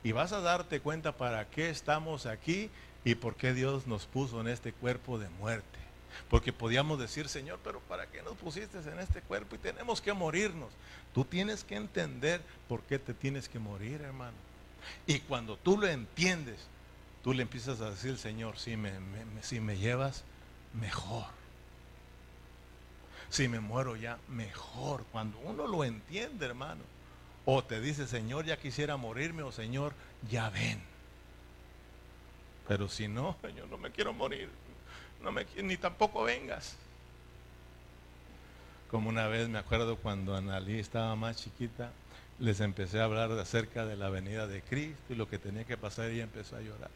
[0.05, 2.69] Y vas a darte cuenta para qué estamos aquí
[3.03, 5.79] y por qué Dios nos puso en este cuerpo de muerte.
[6.29, 10.13] Porque podíamos decir, Señor, pero ¿para qué nos pusiste en este cuerpo y tenemos que
[10.13, 10.69] morirnos?
[11.13, 12.39] Tú tienes que entender
[12.69, 14.37] por qué te tienes que morir, hermano.
[15.07, 16.59] Y cuando tú lo entiendes,
[17.21, 18.93] tú le empiezas a decir, Señor, si me,
[19.41, 20.23] si me llevas,
[20.73, 21.25] mejor
[23.35, 25.03] si me muero ya, mejor.
[25.11, 26.81] Cuando uno lo entiende, hermano.
[27.45, 29.93] O te dice, Señor, ya quisiera morirme, o Señor,
[30.29, 30.81] ya ven.
[32.67, 34.49] Pero si no, Señor, no me quiero morir.
[35.21, 36.75] No me, ni tampoco vengas.
[38.89, 41.91] Como una vez me acuerdo cuando Analí estaba más chiquita,
[42.39, 45.77] les empecé a hablar acerca de la venida de Cristo y lo que tenía que
[45.77, 46.91] pasar y ella empezó a llorar.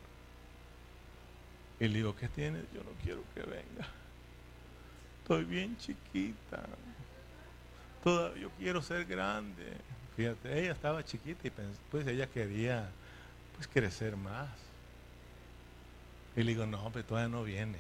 [1.79, 2.63] Y le digo, ¿qué tienes?
[2.73, 3.88] Yo no quiero que venga
[5.29, 6.63] estoy bien chiquita.
[8.03, 9.77] Todavía yo quiero ser grande.
[10.19, 11.51] Fíjate, ella estaba chiquita y
[11.89, 12.89] pues ella quería
[13.55, 14.49] pues crecer más.
[16.36, 17.77] Y le digo, no, pero todavía no viene.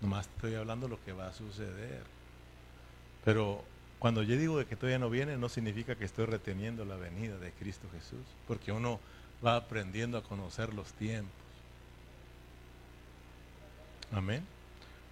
[0.00, 2.04] Nomás estoy hablando lo que va a suceder.
[3.24, 3.64] Pero
[3.98, 7.38] cuando yo digo de que todavía no viene, no significa que estoy reteniendo la venida
[7.38, 8.24] de Cristo Jesús.
[8.46, 9.00] Porque uno
[9.44, 11.32] va aprendiendo a conocer los tiempos.
[14.12, 14.44] Amén.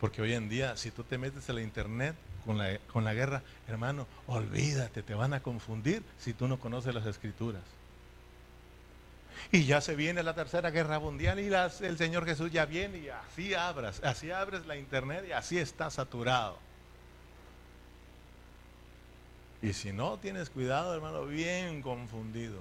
[0.01, 4.07] Porque hoy en día, si tú te metes a la internet con la, guerra, hermano,
[4.27, 7.63] olvídate, te van a confundir si tú no conoces las escrituras.
[9.51, 11.53] Y ya se viene la tercera guerra mundial y
[11.85, 15.91] el Señor Jesús ya viene y así abras, así abres la internet y así está
[15.91, 16.59] saturado.
[19.63, 22.61] Y si no tienes cuidado, hermano, bien confundido.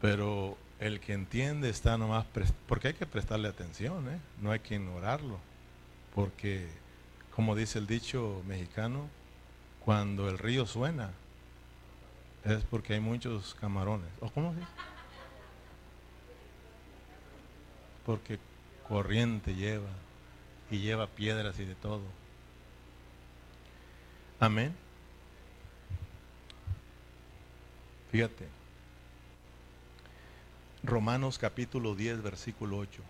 [0.00, 2.26] Pero el que entiende está nomás,
[2.66, 4.18] porque hay que prestarle atención, ¿eh?
[4.40, 5.38] no hay que ignorarlo,
[6.14, 6.66] porque
[7.36, 9.10] como dice el dicho mexicano,
[9.84, 11.10] cuando el río suena
[12.44, 14.08] es porque hay muchos camarones.
[14.20, 14.60] ¿O cómo se
[18.06, 18.38] Porque
[18.88, 19.90] corriente lleva
[20.70, 22.04] y lleva piedras y de todo.
[24.40, 24.74] Amén.
[28.10, 28.48] Fíjate.
[30.82, 33.02] Romanos capítulo 10, versículo 8.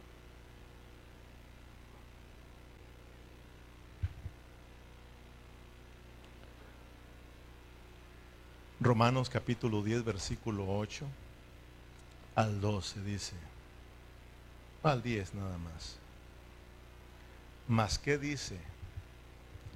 [8.86, 11.04] Romanos capítulo 10, versículo 8
[12.36, 13.32] al 12 dice,
[14.84, 15.96] al 10 nada más.
[17.66, 18.56] Mas ¿qué dice?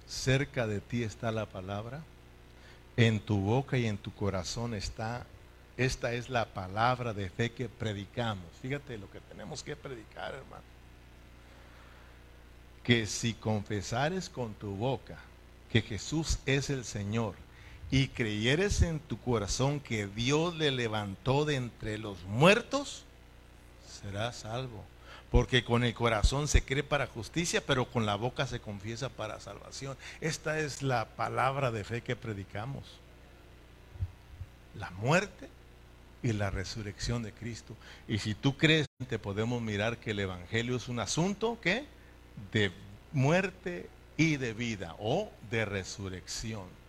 [0.07, 2.05] Cerca de ti está la palabra,
[2.97, 5.27] en tu boca y en tu corazón está,
[5.77, 8.47] esta es la palabra de fe que predicamos.
[8.63, 10.63] Fíjate lo que tenemos que predicar, hermano.
[12.85, 15.19] Que si confesares con tu boca
[15.69, 17.35] que Jesús es el Señor
[17.91, 23.05] y creyeres en tu corazón que Dios le levantó de entre los muertos,
[24.03, 24.85] serás salvo.
[25.31, 29.39] Porque con el corazón se cree para justicia, pero con la boca se confiesa para
[29.39, 29.97] salvación.
[30.21, 32.85] Esta es la palabra de fe que predicamos.
[34.77, 35.49] La muerte
[36.23, 37.77] y la resurrección de Cristo.
[38.09, 41.85] Y si tú crees, te podemos mirar que el Evangelio es un asunto ¿qué?
[42.53, 42.73] de
[43.13, 46.80] muerte y de vida o de resurrección.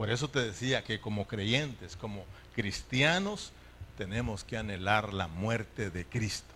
[0.00, 3.52] Por eso te decía que como creyentes, como cristianos,
[3.98, 6.54] tenemos que anhelar la muerte de Cristo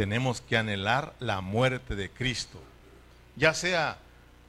[0.00, 2.58] tenemos que anhelar la muerte de Cristo,
[3.36, 3.98] ya sea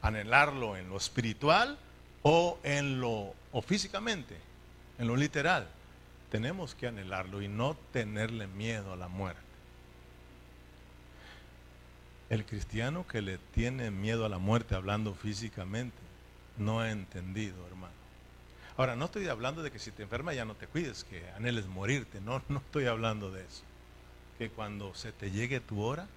[0.02, 1.78] anhelarlo en lo espiritual
[2.22, 4.38] o en lo o físicamente,
[4.98, 5.68] en lo literal.
[6.32, 9.42] Tenemos que anhelarlo y no tenerle miedo a la muerte.
[12.30, 15.98] El cristiano que le tiene miedo a la muerte hablando físicamente
[16.58, 18.01] no ha entendido, hermano.
[18.78, 21.68] Ahora, no estoy hablando de que si te enfermas ya no te cuides, que anheles
[21.68, 23.64] morirte, no, no estoy hablando de eso
[24.42, 26.08] que cuando se te llegue tu hora,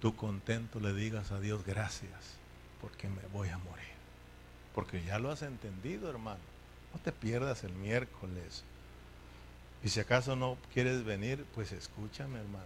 [0.00, 2.38] tú contento le digas a Dios gracias
[2.80, 3.92] porque me voy a morir.
[4.74, 6.40] Porque ya lo has entendido, hermano.
[6.94, 8.64] No te pierdas el miércoles.
[9.84, 12.64] Y si acaso no quieres venir, pues escúchame, hermano,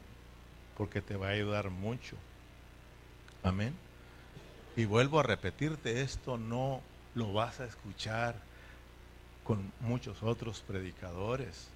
[0.79, 2.14] porque te va a ayudar mucho.
[3.42, 3.75] Amén.
[4.77, 6.81] Y vuelvo a repetirte, esto no
[7.16, 8.37] lo vas a escuchar
[9.44, 11.68] con muchos otros predicadores.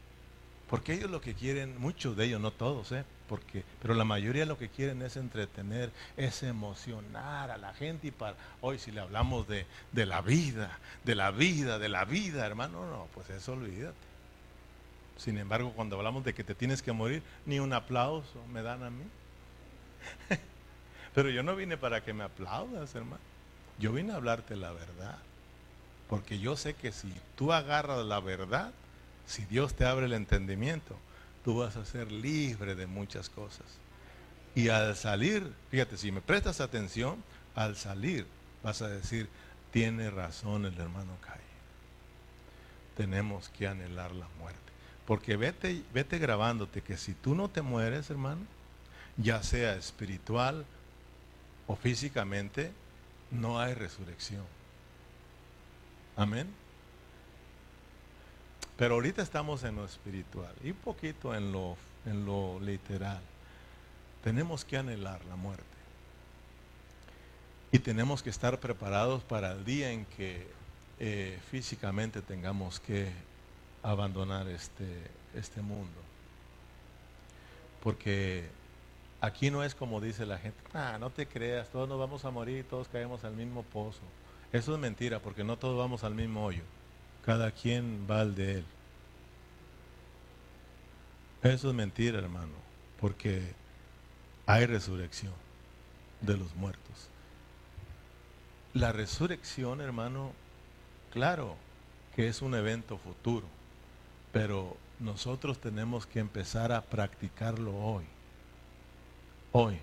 [0.69, 3.05] Porque ellos lo que quieren, muchos de ellos, no todos, ¿eh?
[3.29, 8.11] Porque, pero la mayoría lo que quieren es entretener, es emocionar a la gente y
[8.11, 12.47] para, hoy si le hablamos de, de la vida, de la vida, de la vida,
[12.47, 13.95] hermano, no, pues eso olvídate.
[15.17, 18.83] Sin embargo, cuando hablamos de que te tienes que morir, ni un aplauso me dan
[18.83, 19.05] a mí.
[21.15, 23.23] pero yo no vine para que me aplaudas, hermano.
[23.79, 25.19] Yo vine a hablarte la verdad.
[26.09, 28.73] Porque yo sé que si tú agarras la verdad,
[29.27, 30.97] si Dios te abre el entendimiento,
[31.45, 33.67] tú vas a ser libre de muchas cosas.
[34.55, 37.23] Y al salir, fíjate, si me prestas atención,
[37.55, 38.27] al salir
[38.63, 39.29] vas a decir,
[39.71, 41.41] tiene razón el hermano Kai.
[42.97, 44.61] Tenemos que anhelar la muerte.
[45.07, 48.41] Porque vete, vete grabándote que si tú no te mueres, hermano,
[49.17, 50.65] ya sea espiritual
[51.67, 52.73] o físicamente,
[53.31, 54.56] no hay resurrección.
[56.17, 56.49] Amén.
[58.79, 63.21] Pero ahorita estamos en lo espiritual y un poquito en lo, en lo literal.
[64.23, 65.65] Tenemos que anhelar la muerte.
[67.73, 70.47] Y tenemos que estar preparados para el día en que
[70.99, 73.11] eh, físicamente tengamos que
[73.83, 76.01] abandonar este, este mundo.
[77.83, 78.49] Porque
[79.21, 82.31] aquí no es como dice la gente, ah, no te creas, todos nos vamos a
[82.31, 84.03] morir, todos caemos al mismo pozo.
[84.53, 86.63] Eso es mentira, porque no todos vamos al mismo hoyo.
[87.25, 88.65] Cada quien va al de él.
[91.43, 92.53] Eso es mentira, hermano,
[93.01, 93.55] porque
[94.47, 95.33] hay resurrección
[96.21, 97.09] de los muertos.
[98.75, 100.33] La resurrección, hermano,
[101.13, 101.57] claro
[102.15, 103.47] que es un evento futuro,
[104.33, 108.05] pero nosotros tenemos que empezar a practicarlo hoy.
[109.53, 109.79] Hoy.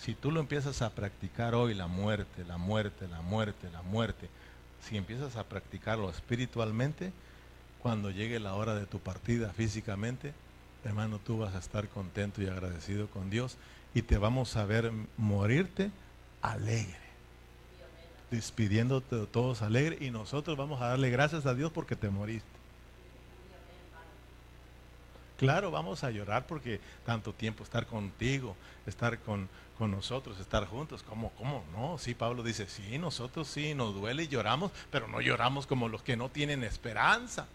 [0.00, 4.30] Si tú lo empiezas a practicar hoy, la muerte, la muerte, la muerte, la muerte,
[4.80, 7.12] si empiezas a practicarlo espiritualmente,
[7.82, 10.32] cuando llegue la hora de tu partida físicamente,
[10.84, 13.58] hermano, tú vas a estar contento y agradecido con Dios
[13.94, 15.90] y te vamos a ver morirte
[16.40, 16.96] alegre.
[18.30, 22.59] Despidiéndote de todos alegre y nosotros vamos a darle gracias a Dios porque te moriste.
[25.40, 29.48] Claro, vamos a llorar porque tanto tiempo estar contigo, estar con,
[29.78, 31.02] con nosotros, estar juntos.
[31.02, 31.96] ¿Cómo, ¿Cómo no?
[31.96, 36.02] Sí, Pablo dice, sí, nosotros sí, nos duele y lloramos, pero no lloramos como los
[36.02, 37.46] que no tienen esperanza.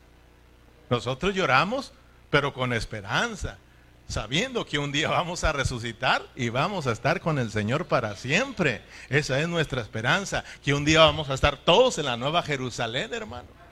[0.90, 1.94] Nosotros lloramos,
[2.32, 3.60] pero con esperanza,
[4.08, 8.16] sabiendo que un día vamos a resucitar y vamos a estar con el Señor para
[8.16, 8.82] siempre.
[9.10, 13.14] Esa es nuestra esperanza, que un día vamos a estar todos en la nueva Jerusalén,
[13.14, 13.65] hermano.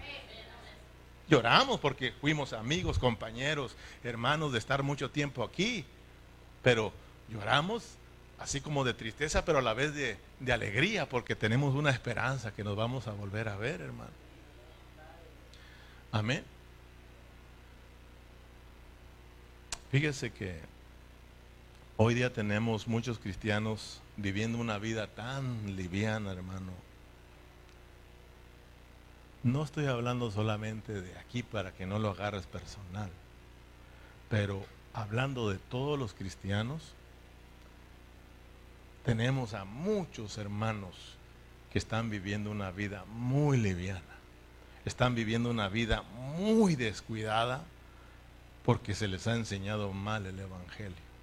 [1.34, 5.84] Lloramos porque fuimos amigos, compañeros, hermanos de estar mucho tiempo aquí,
[6.62, 6.94] pero
[7.28, 7.84] lloramos
[8.38, 10.18] así como de tristeza, pero a la vez de,
[10.54, 14.12] alegría, porque tenemos una esperanza que nos vamos a volver a ver, hermano.
[16.12, 16.44] Amén.
[19.92, 20.62] Fíjese que
[21.96, 26.72] Hoy día tenemos muchos cristianos viviendo una vida tan liviana, hermano.
[29.44, 33.10] No estoy hablando solamente de aquí para que no lo agarres personal,
[34.30, 36.94] pero hablando de todos los cristianos,
[39.06, 40.96] tenemos a muchos hermanos
[41.72, 44.02] que están viviendo una vida muy liviana,
[44.86, 47.64] están viviendo una vida muy descuidada
[48.64, 51.14] porque se les ha enseñado mal el Evangelio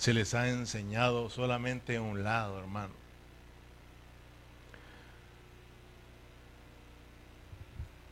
[0.00, 2.94] se les ha enseñado solamente un lado, hermano.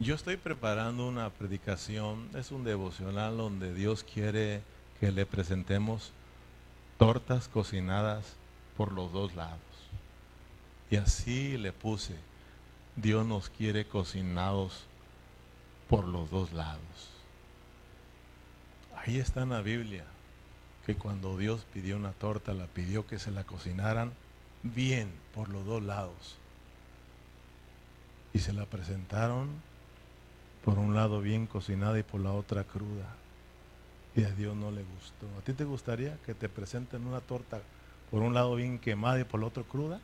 [0.01, 4.63] Yo estoy preparando una predicación, es un devocional donde Dios quiere
[5.01, 6.13] que le presentemos
[6.99, 8.37] tortas cocinadas
[8.77, 9.59] por los dos lados.
[10.89, 12.15] Y así le puse,
[12.95, 14.85] Dios nos quiere cocinados
[15.89, 17.11] por los dos lados.
[18.97, 20.05] Ahí está en la Biblia
[20.87, 24.13] que cuando Dios pidió una torta, la pidió que se la cocinaran
[24.63, 26.37] bien por los dos lados.
[28.33, 29.67] Y se la presentaron
[30.69, 33.07] por un lado bien cocinada y por la otra cruda.
[34.15, 35.27] Y a Dios no le gustó.
[35.39, 37.59] ¿A ti te gustaría que te presenten una torta
[38.11, 39.99] por un lado bien quemada y por el otro cruda?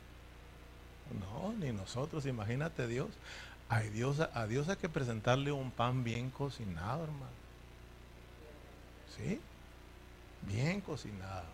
[1.19, 3.09] No, ni nosotros, imagínate Dios.
[3.69, 7.45] A Dios, a Dios hay que presentarle un pan bien cocinado, hermano.
[9.15, 9.39] ¿Sí?
[10.47, 11.45] bien cocinado,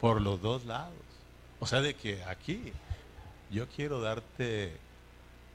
[0.00, 0.94] por los dos lados.
[1.60, 2.72] O sea, de que aquí
[3.48, 4.72] yo quiero darte,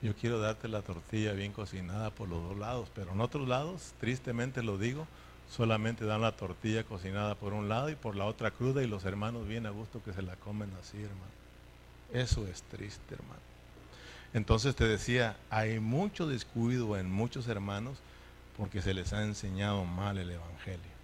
[0.05, 3.93] yo quiero darte la tortilla bien cocinada por los dos lados, pero en otros lados,
[3.99, 5.07] tristemente lo digo,
[5.49, 9.03] solamente dan la tortilla cocinada por un lado y por la otra cruda y los
[9.05, 11.33] hermanos bien a gusto que se la comen así, hermano.
[12.13, 13.39] Eso es triste, hermano.
[14.35, 17.97] Entonces te decía, hay mucho descuido en muchos hermanos
[18.57, 20.95] porque se les ha enseñado mal el Evangelio.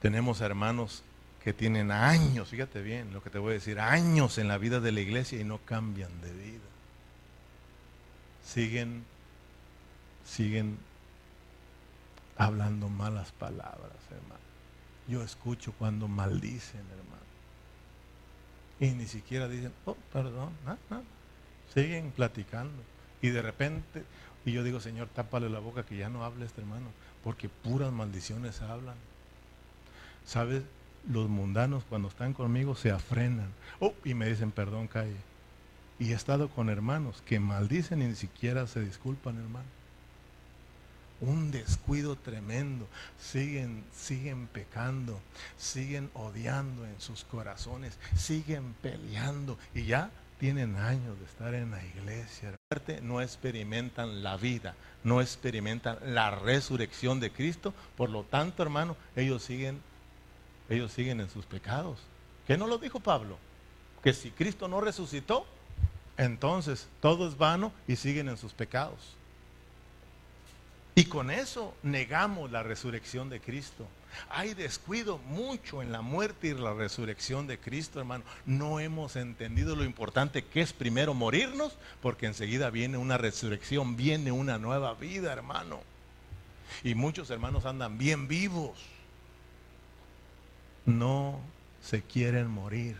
[0.00, 1.02] Tenemos hermanos
[1.42, 4.78] que tienen años, fíjate bien lo que te voy a decir, años en la vida
[4.78, 6.39] de la iglesia y no cambian de vida.
[8.52, 9.04] Siguen,
[10.24, 10.76] siguen
[12.36, 14.40] hablando malas palabras, hermano.
[15.06, 17.22] Yo escucho cuando maldicen, hermano.
[18.80, 20.50] Y ni siquiera dicen, oh, perdón,
[21.72, 22.82] siguen platicando.
[23.22, 24.02] Y de repente,
[24.44, 26.88] y yo digo, Señor, tápale la boca que ya no hable este hermano,
[27.22, 28.96] porque puras maldiciones hablan.
[30.26, 30.64] ¿Sabes?
[31.08, 33.52] Los mundanos cuando están conmigo se afrenan.
[33.78, 35.29] Oh, y me dicen, perdón, calle.
[36.00, 39.68] Y he estado con hermanos que maldicen y ni siquiera se disculpan, hermano.
[41.20, 42.88] Un descuido tremendo.
[43.20, 45.20] Siguen, siguen pecando,
[45.58, 51.84] siguen odiando en sus corazones, siguen peleando y ya tienen años de estar en la
[51.84, 52.56] iglesia.
[53.02, 54.74] No experimentan la vida,
[55.04, 57.74] no experimentan la resurrección de Cristo.
[57.94, 59.82] Por lo tanto, hermano, ellos siguen
[60.70, 61.98] ellos siguen en sus pecados.
[62.46, 63.36] ¿Qué no lo dijo Pablo?
[64.02, 65.44] Que si Cristo no resucitó,
[66.24, 69.16] entonces todo es vano y siguen en sus pecados.
[70.94, 73.86] Y con eso negamos la resurrección de Cristo.
[74.28, 78.24] Hay descuido mucho en la muerte y la resurrección de Cristo, hermano.
[78.44, 84.32] No hemos entendido lo importante que es primero morirnos, porque enseguida viene una resurrección, viene
[84.32, 85.80] una nueva vida, hermano.
[86.82, 88.78] Y muchos hermanos andan bien vivos
[90.86, 91.40] no
[91.82, 92.96] se quieren morir,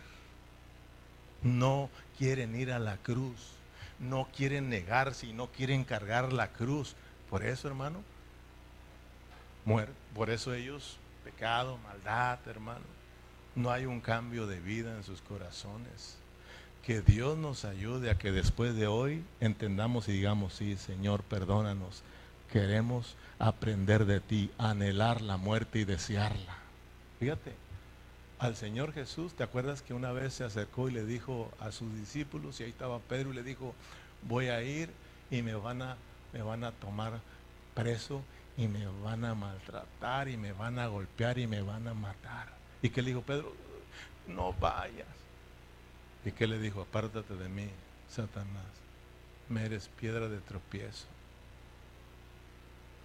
[1.43, 1.91] no
[2.21, 3.39] quieren ir a la cruz,
[3.99, 6.95] no quieren negarse y no quieren cargar la cruz.
[7.31, 8.03] Por eso, hermano,
[9.65, 9.95] mueren.
[10.15, 12.85] Por eso ellos, pecado, maldad, hermano,
[13.55, 16.19] no hay un cambio de vida en sus corazones.
[16.85, 22.03] Que Dios nos ayude a que después de hoy entendamos y digamos, sí, Señor, perdónanos.
[22.53, 26.59] Queremos aprender de ti, anhelar la muerte y desearla.
[27.19, 27.55] Fíjate,
[28.41, 31.95] al Señor Jesús, ¿te acuerdas que una vez se acercó y le dijo a sus
[31.95, 33.75] discípulos, y ahí estaba Pedro y le dijo,
[34.23, 34.89] voy a ir
[35.31, 35.97] y me van a,
[36.33, 37.21] me van a tomar
[37.75, 38.23] preso
[38.57, 42.49] y me van a maltratar y me van a golpear y me van a matar.
[42.81, 43.53] ¿Y qué le dijo Pedro?
[44.27, 45.07] No vayas.
[46.25, 46.81] ¿Y qué le dijo?
[46.81, 47.69] Apártate de mí,
[48.09, 48.65] Satanás.
[49.51, 51.07] Me eres piedra de tropiezo.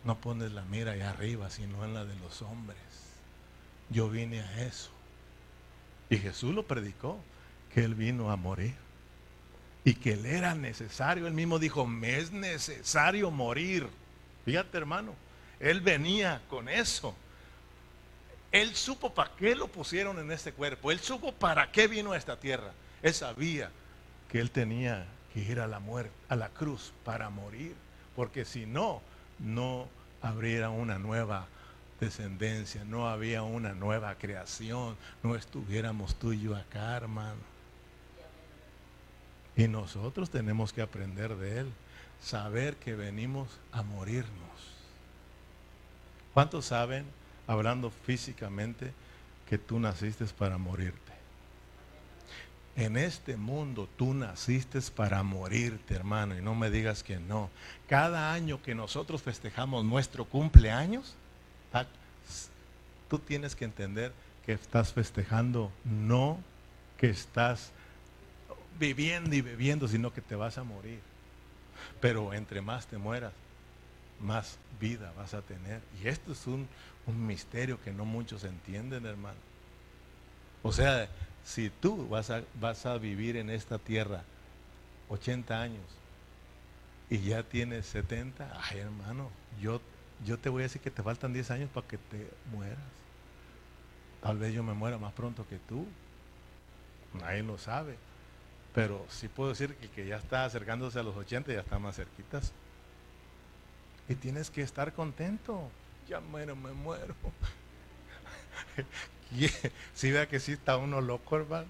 [0.05, 2.77] No pones la mira ahí arriba, sino en la de los hombres.
[3.89, 4.94] Yo vine a eso.
[6.09, 7.19] Y Jesús lo predicó,
[7.73, 8.75] que Él vino a morir.
[9.83, 11.27] Y que Él era necesario.
[11.27, 13.87] Él mismo dijo, me es necesario morir.
[14.45, 15.13] Fíjate hermano,
[15.59, 17.15] Él venía con eso.
[18.51, 20.91] Él supo para qué lo pusieron en este cuerpo.
[20.91, 22.71] Él supo para qué vino a esta tierra.
[23.01, 23.69] Él sabía
[24.31, 27.75] que Él tenía que ir a la muerte, a la cruz para morir.
[28.15, 29.01] Porque si no,
[29.39, 29.89] no
[30.21, 31.47] habría una nueva
[31.99, 37.41] descendencia, no había una nueva creación, no estuviéramos tú y yo acá, hermano.
[39.55, 41.71] Y nosotros tenemos que aprender de Él,
[42.21, 44.31] saber que venimos a morirnos.
[46.33, 47.05] ¿Cuántos saben,
[47.47, 48.93] hablando físicamente,
[49.47, 51.13] que tú naciste para morirte?
[52.75, 57.49] En este mundo tú naciste para morirte, hermano, y no me digas que no.
[57.87, 61.15] Cada año que nosotros festejamos nuestro cumpleaños,
[63.09, 64.13] tú tienes que entender
[64.45, 66.39] que estás festejando no
[66.97, 67.71] que estás
[68.79, 70.99] viviendo y bebiendo, sino que te vas a morir.
[72.01, 73.33] Pero entre más te mueras,
[74.21, 75.81] más vida vas a tener.
[76.01, 76.67] Y esto es un,
[77.05, 79.37] un misterio que no muchos entienden, hermano.
[80.63, 81.07] O sea,
[81.45, 84.23] si tú vas a, vas a vivir en esta tierra
[85.09, 85.83] 80 años
[87.09, 89.29] y ya tienes 70, ay hermano,
[89.61, 89.79] yo,
[90.23, 92.77] yo te voy a decir que te faltan 10 años para que te mueras.
[94.21, 95.85] Tal vez yo me muera más pronto que tú.
[97.13, 97.97] Nadie lo sabe.
[98.73, 101.95] Pero sí puedo decir que que ya está acercándose a los 80 ya está más
[101.95, 102.53] cerquitas.
[104.07, 105.69] Y tienes que estar contento.
[106.07, 107.15] Ya muero, me muero.
[109.93, 111.67] Si vea que sí está uno loco, hermano.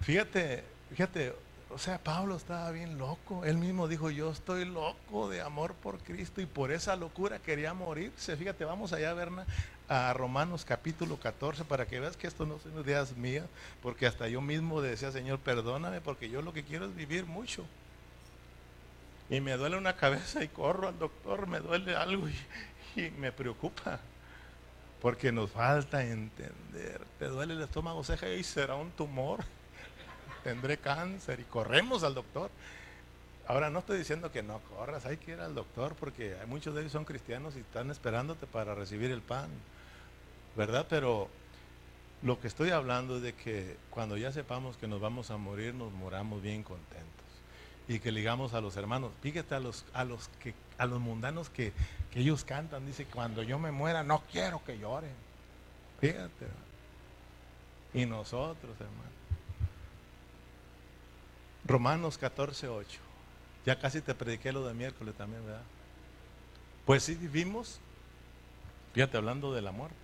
[0.00, 1.34] Fíjate, fíjate,
[1.70, 3.44] o sea, Pablo estaba bien loco.
[3.44, 7.74] Él mismo dijo, yo estoy loco de amor por Cristo y por esa locura quería
[7.74, 8.36] morirse.
[8.36, 9.28] Fíjate, vamos allá a ver
[9.88, 13.46] a Romanos capítulo 14 para que veas que esto no son ideas mías,
[13.82, 17.64] porque hasta yo mismo decía, Señor, perdóname, porque yo lo que quiero es vivir mucho.
[19.28, 23.30] Y me duele una cabeza y corro al doctor, me duele algo y, y me
[23.30, 24.00] preocupa.
[25.02, 27.00] Porque nos falta entender.
[27.18, 29.44] Te duele el estómago, ceja y será un tumor.
[30.48, 32.50] Tendré cáncer y corremos al doctor.
[33.46, 36.80] Ahora no estoy diciendo que no corras, hay que ir al doctor porque muchos de
[36.80, 39.50] ellos son cristianos y están esperándote para recibir el pan.
[40.56, 40.86] ¿Verdad?
[40.88, 41.28] Pero
[42.22, 45.74] lo que estoy hablando es de que cuando ya sepamos que nos vamos a morir,
[45.74, 47.26] nos moramos bien contentos.
[47.88, 49.10] Y que ligamos a los hermanos.
[49.20, 51.74] Fíjate a los, a los que a los mundanos que,
[52.14, 55.12] ellos cantan, dice, cuando yo me muera no quiero que lloren.
[56.00, 56.46] Fíjate.
[57.92, 59.17] Y nosotros, hermano.
[61.68, 62.98] Romanos 14, 8.
[63.66, 65.62] Ya casi te prediqué lo de miércoles también, ¿verdad?
[66.86, 67.78] Pues si vivimos,
[68.94, 69.96] fíjate, hablando de la muerte.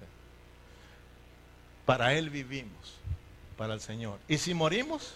[1.86, 2.96] Para Él vivimos,
[3.56, 4.18] para el Señor.
[4.28, 5.14] Y si morimos,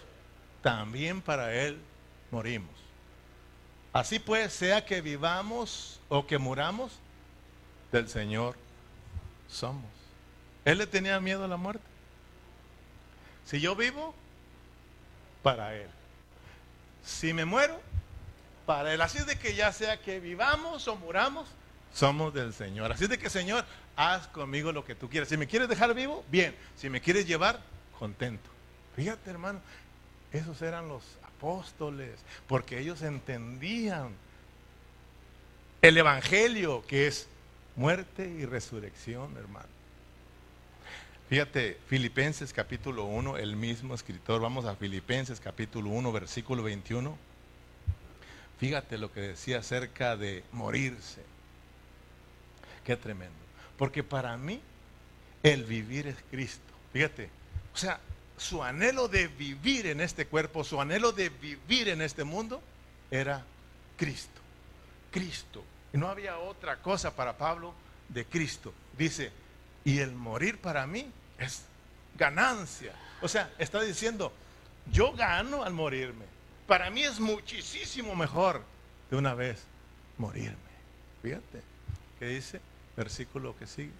[0.63, 1.77] también para Él
[2.31, 2.73] morimos.
[3.93, 6.99] Así pues, sea que vivamos o que muramos,
[7.91, 8.55] del Señor
[9.47, 9.91] somos.
[10.65, 11.85] Él le tenía miedo a la muerte.
[13.45, 14.13] Si yo vivo,
[15.41, 15.89] para Él.
[17.03, 17.79] Si me muero,
[18.65, 19.01] para Él.
[19.01, 21.47] Así de que ya sea que vivamos o muramos,
[21.93, 22.91] somos del Señor.
[22.91, 25.27] Así de que, Señor, haz conmigo lo que tú quieras.
[25.27, 26.55] Si me quieres dejar vivo, bien.
[26.75, 27.59] Si me quieres llevar,
[27.97, 28.49] contento.
[28.95, 29.59] Fíjate, hermano,
[30.31, 34.09] esos eran los apóstoles, porque ellos entendían
[35.81, 37.27] el Evangelio, que es
[37.75, 39.78] muerte y resurrección, hermano.
[41.29, 47.15] Fíjate, Filipenses capítulo 1, el mismo escritor, vamos a Filipenses capítulo 1, versículo 21.
[48.57, 51.21] Fíjate lo que decía acerca de morirse.
[52.83, 53.37] Qué tremendo.
[53.77, 54.59] Porque para mí
[55.43, 56.73] el vivir es Cristo.
[56.93, 57.29] Fíjate,
[57.75, 57.99] o sea,
[58.35, 62.59] su anhelo de vivir en este cuerpo, su anhelo de vivir en este mundo,
[63.11, 63.45] era
[63.97, 64.41] Cristo.
[65.11, 65.63] Cristo.
[65.93, 67.75] Y no había otra cosa para Pablo
[68.07, 68.73] de Cristo.
[68.97, 69.31] Dice,
[69.83, 71.63] y el morir para mí es
[72.17, 72.93] ganancia.
[73.21, 74.31] O sea, está diciendo,
[74.91, 76.25] yo gano al morirme.
[76.67, 78.63] Para mí es muchísimo mejor
[79.09, 79.63] de una vez
[80.17, 80.57] morirme.
[81.21, 81.61] Fíjate,
[82.19, 82.61] ¿qué dice?
[82.95, 83.91] Versículo que sigue.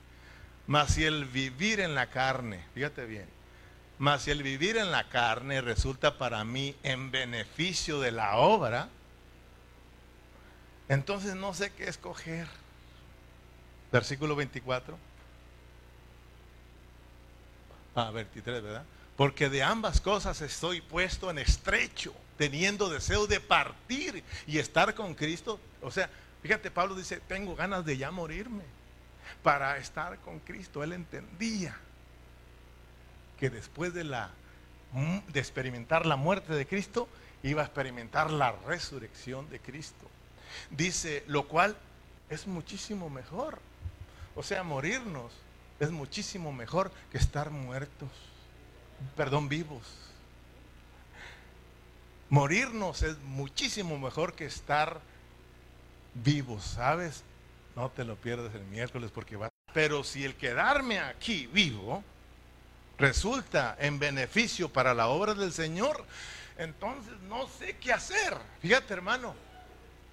[0.68, 3.28] Mas si el vivir en la carne, fíjate bien,
[3.98, 8.90] mas si el vivir en la carne resulta para mí en beneficio de la obra,
[10.88, 12.48] entonces no sé qué escoger.
[13.92, 15.09] Versículo 24.
[17.96, 18.86] Ah, 23, ¿verdad?
[19.16, 25.14] Porque de ambas cosas estoy puesto en estrecho, teniendo deseo de partir y estar con
[25.14, 25.60] Cristo.
[25.82, 26.10] O sea,
[26.42, 28.64] fíjate, Pablo dice, tengo ganas de ya morirme
[29.44, 30.84] para estar con Cristo.
[30.84, 31.76] Él entendía
[33.38, 34.30] que después de, la,
[35.28, 37.10] de experimentar la muerte de Cristo,
[37.44, 40.10] iba a experimentar la resurrección de Cristo.
[40.72, 41.76] Dice, lo cual
[42.30, 43.60] es muchísimo mejor.
[44.36, 45.32] O sea, morirnos
[45.80, 48.10] es muchísimo mejor que estar muertos,
[49.16, 49.84] perdón, vivos.
[52.30, 55.02] Morirnos es muchísimo mejor que estar
[56.14, 57.24] vivos, ¿sabes?
[57.76, 59.50] No te lo pierdas el miércoles porque va.
[59.74, 62.04] Pero si el quedarme aquí vivo
[62.98, 66.06] resulta en beneficio para la obra del Señor,
[66.58, 68.38] entonces no sé qué hacer.
[68.62, 69.34] Fíjate, hermano.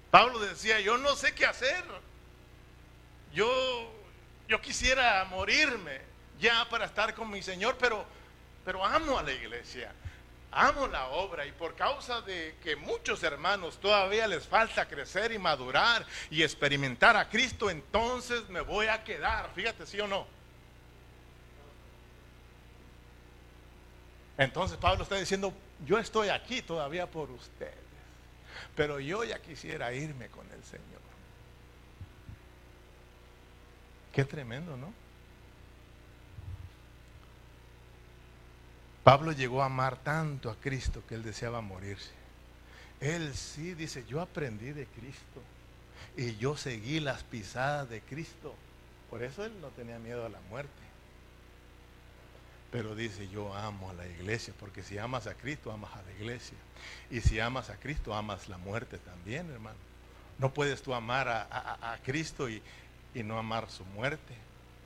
[0.09, 1.83] Pablo decía, yo no sé qué hacer.
[3.33, 3.91] Yo,
[4.47, 6.01] yo quisiera morirme
[6.39, 8.05] ya para estar con mi Señor, pero,
[8.63, 9.93] pero amo a la iglesia
[10.51, 15.37] amo la obra y por causa de que muchos hermanos todavía les falta crecer y
[15.37, 19.51] madurar y experimentar a Cristo, entonces me voy a quedar.
[19.53, 20.25] Fíjate, sí o no.
[24.37, 25.53] Entonces Pablo está diciendo,
[25.85, 27.73] yo estoy aquí todavía por ustedes,
[28.75, 30.96] pero yo ya quisiera irme con el Señor.
[34.17, 34.91] Qué tremendo, ¿no?
[39.03, 42.09] Pablo llegó a amar tanto a Cristo que él deseaba morirse.
[42.99, 45.43] Él sí dice, yo aprendí de Cristo
[46.15, 48.55] y yo seguí las pisadas de Cristo.
[49.11, 50.71] Por eso él no tenía miedo a la muerte.
[52.71, 56.11] Pero dice, yo amo a la iglesia, porque si amas a Cristo, amas a la
[56.13, 56.57] iglesia.
[57.11, 59.77] Y si amas a Cristo, amas la muerte también, hermano.
[60.39, 62.63] No puedes tú amar a, Cristo y,
[63.13, 64.35] y no amar su muerte.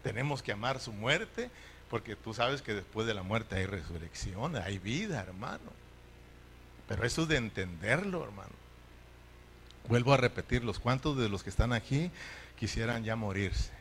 [0.04, 1.50] Tenemos que amar su muerte
[1.90, 5.72] porque tú sabes que después de la muerte hay resurrección, hay vida, hermano.
[6.88, 8.54] Pero eso es de entenderlo, hermano.
[9.90, 10.80] Vuelvo a repetirlos.
[10.80, 12.10] ¿Cuántos de los que están aquí
[12.58, 13.72] quisieran ya morirse?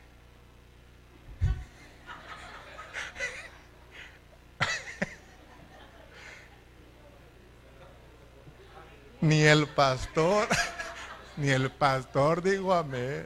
[9.21, 10.49] ni el pastor,
[11.37, 13.25] ni el pastor digo amén.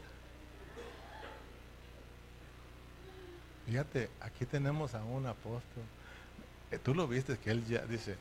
[3.65, 5.83] Fíjate, aquí tenemos a un apóstol.
[6.71, 8.15] Eh, tú lo viste que él ya dice,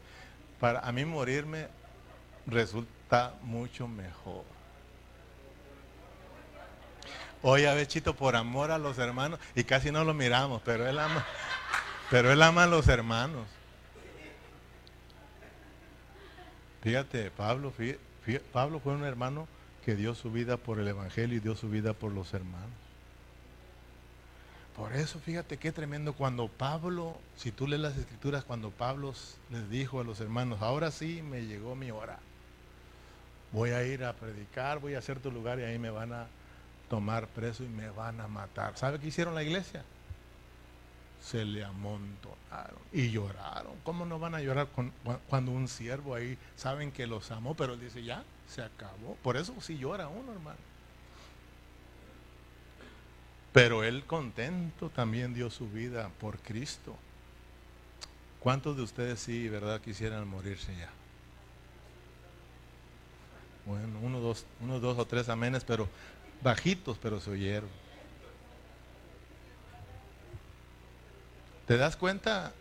[0.58, 1.68] para a mí morirme
[2.46, 4.44] resulta mucho mejor.
[7.42, 10.88] Oye, a ver, Chito, por amor a los hermanos, y casi no lo miramos, pero
[10.88, 11.26] él ama,
[12.10, 13.46] pero él ama a los hermanos.
[16.82, 17.72] Fíjate, Pablo,
[18.52, 19.46] Pablo fue un hermano
[19.84, 22.83] que dio su vida por el Evangelio y dio su vida por los hermanos.
[24.76, 29.14] Por eso, fíjate qué tremendo cuando Pablo, si tú lees las escrituras, cuando Pablo
[29.50, 32.18] les dijo a los hermanos, ahora sí me llegó mi hora.
[33.52, 36.26] Voy a ir a predicar, voy a hacer tu lugar y ahí me van a
[36.90, 38.76] tomar preso y me van a matar.
[38.76, 39.84] ¿Sabe qué hicieron la iglesia?
[41.22, 43.74] Se le amontonaron y lloraron.
[43.84, 44.68] ¿Cómo no van a llorar
[45.28, 49.16] cuando un siervo ahí saben que los amó, pero él dice, ya, se acabó?
[49.22, 50.73] Por eso sí llora uno, hermano.
[53.54, 56.96] Pero él contento también dio su vida por Cristo.
[58.40, 60.90] ¿Cuántos de ustedes sí, verdad, quisieran morirse ya?
[63.64, 65.88] Bueno, uno, dos, dos o tres amenes, pero
[66.42, 67.70] bajitos, pero se oyeron.
[71.68, 72.52] ¿Te das cuenta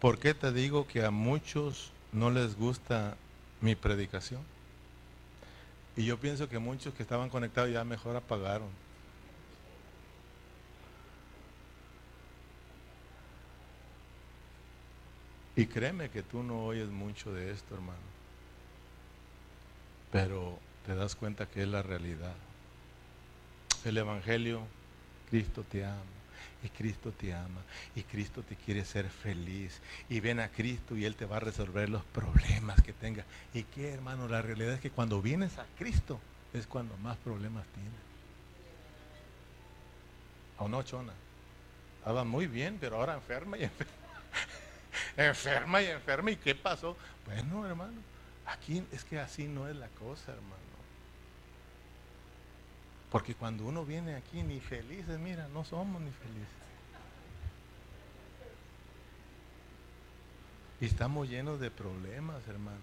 [0.00, 3.16] por qué te digo que a muchos no les gusta
[3.62, 4.42] mi predicación?
[5.96, 8.68] Y yo pienso que muchos que estaban conectados ya mejor apagaron.
[15.54, 17.98] Y créeme que tú no oyes mucho de esto, hermano.
[20.10, 22.34] Pero te das cuenta que es la realidad.
[23.84, 24.62] El Evangelio,
[25.30, 26.00] Cristo te ama.
[26.62, 27.60] Y Cristo te ama.
[27.94, 29.80] Y Cristo te quiere ser feliz.
[30.08, 33.26] Y ven a Cristo y Él te va a resolver los problemas que tengas.
[33.52, 34.28] ¿Y qué, hermano?
[34.28, 36.18] La realidad es que cuando vienes a Cristo
[36.54, 37.92] es cuando más problemas tienes.
[40.58, 41.12] ¿O no, Chona?
[41.98, 44.01] Estaba muy bien, pero ahora enferma y enferma
[45.16, 46.30] enferma y enferma.
[46.30, 46.96] ¿Y qué pasó?
[47.26, 48.00] Bueno, hermano,
[48.46, 50.62] aquí es que así no es la cosa, hermano.
[53.10, 56.48] Porque cuando uno viene aquí ni felices, mira, no somos ni felices.
[60.80, 62.80] Y estamos llenos de problemas, hermano.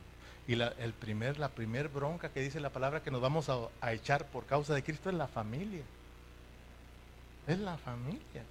[0.48, 3.58] Y la, el primer, la primer bronca que dice la palabra que nos vamos a,
[3.82, 5.84] a echar por causa de Cristo es la familia.
[7.48, 8.44] Es la familia.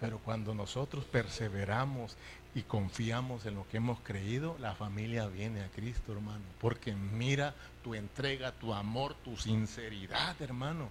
[0.00, 2.16] Pero cuando nosotros perseveramos
[2.54, 6.44] y confiamos en lo que hemos creído, la familia viene a Cristo, hermano.
[6.60, 10.88] Porque mira tu entrega, tu amor, tu sinceridad, hermano.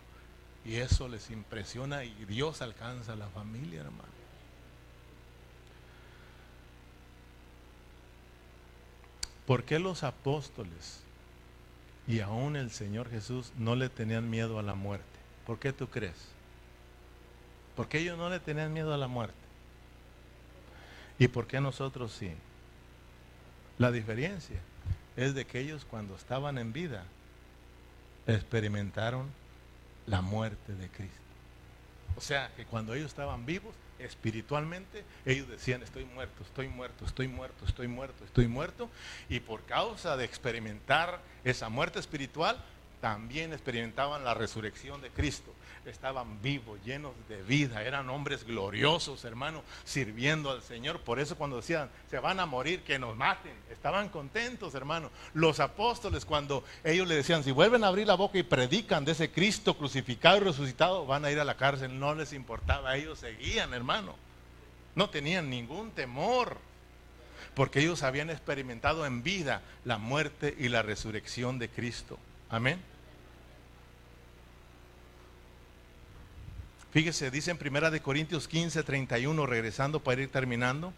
[0.66, 4.18] Y eso les impresiona y Dios alcanza a la familia, hermano.
[9.46, 11.00] ¿Por qué los apóstoles
[12.06, 15.06] y aún el Señor Jesús no le tenían miedo a la muerte?
[15.46, 16.37] ¿Por qué tú crees?
[17.78, 19.38] Porque ellos no le tenían miedo a la muerte.
[21.20, 22.32] ¿Y por qué nosotros sí?
[23.78, 24.60] La diferencia
[25.16, 27.06] es de que ellos cuando estaban en vida
[28.26, 29.28] experimentaron
[30.08, 31.16] la muerte de Cristo.
[32.18, 37.28] O sea, que cuando ellos estaban vivos, espiritualmente, ellos decían, estoy muerto, estoy muerto, estoy
[37.28, 38.90] muerto, estoy muerto, estoy muerto.
[39.30, 42.64] Y por causa de experimentar esa muerte espiritual,
[43.02, 45.54] también experimentaban la resurrección de Cristo
[45.90, 51.02] estaban vivos, llenos de vida, eran hombres gloriosos, hermano, sirviendo al Señor.
[51.02, 55.10] Por eso cuando decían, se van a morir, que nos maten, estaban contentos, hermano.
[55.34, 59.14] Los apóstoles, cuando ellos le decían, si vuelven a abrir la boca y predican de
[59.14, 63.20] ese Cristo crucificado y resucitado, van a ir a la cárcel, no les importaba, ellos
[63.20, 64.16] seguían, hermano.
[64.96, 66.58] No tenían ningún temor,
[67.54, 72.18] porque ellos habían experimentado en vida la muerte y la resurrección de Cristo.
[72.50, 72.82] Amén.
[76.92, 80.94] Fíjese, dice en Primera de Corintios 15, 31, regresando para ir terminando.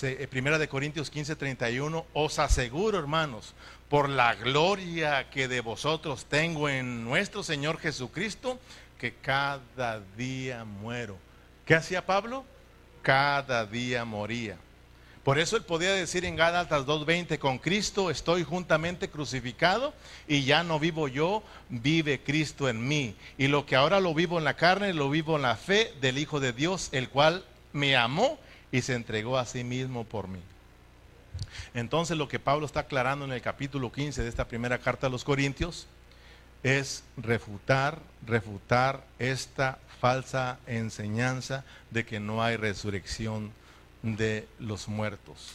[0.00, 3.54] Eh, Primera de Corintios 15, 31, os aseguro, hermanos,
[3.90, 8.58] por la gloria que de vosotros tengo en nuestro Señor Jesucristo,
[8.98, 11.18] que cada día muero.
[11.66, 12.44] ¿Qué hacía Pablo?
[13.02, 14.56] Cada día moría.
[15.24, 19.94] Por eso él podía decir en Gálatas 2:20, con Cristo estoy juntamente crucificado
[20.26, 23.14] y ya no vivo yo, vive Cristo en mí.
[23.38, 26.18] Y lo que ahora lo vivo en la carne, lo vivo en la fe del
[26.18, 28.38] Hijo de Dios, el cual me amó
[28.72, 30.40] y se entregó a sí mismo por mí.
[31.72, 35.10] Entonces lo que Pablo está aclarando en el capítulo 15 de esta primera carta a
[35.10, 35.86] los Corintios
[36.64, 43.52] es refutar, refutar esta falsa enseñanza de que no hay resurrección
[44.02, 45.54] de los muertos.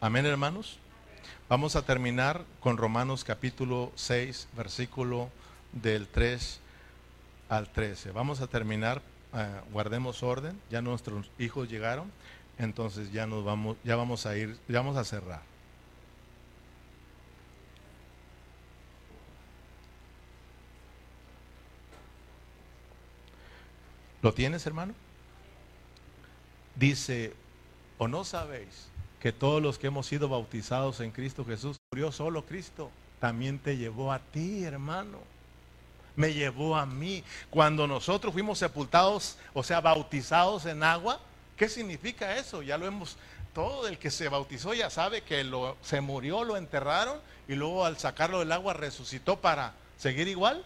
[0.00, 0.78] Amén, hermanos.
[1.48, 5.30] Vamos a terminar con Romanos capítulo 6, versículo
[5.72, 6.60] del 3
[7.48, 8.12] al 13.
[8.12, 9.02] Vamos a terminar,
[9.34, 12.10] eh, guardemos orden, ya nuestros hijos llegaron,
[12.58, 15.42] entonces ya nos vamos, ya vamos a ir, ya vamos a cerrar.
[24.22, 24.94] ¿Lo tienes, hermano?
[26.76, 27.34] Dice
[27.98, 28.88] ¿O no sabéis
[29.20, 32.90] que todos los que hemos sido bautizados en Cristo Jesús, murió solo Cristo?
[33.20, 35.18] También te llevó a ti, hermano.
[36.16, 37.24] Me llevó a mí.
[37.50, 41.20] Cuando nosotros fuimos sepultados, o sea, bautizados en agua,
[41.56, 42.62] ¿qué significa eso?
[42.62, 43.16] Ya lo hemos,
[43.54, 47.18] todo el que se bautizó ya sabe que lo, se murió, lo enterraron
[47.48, 50.64] y luego al sacarlo del agua resucitó para seguir igual.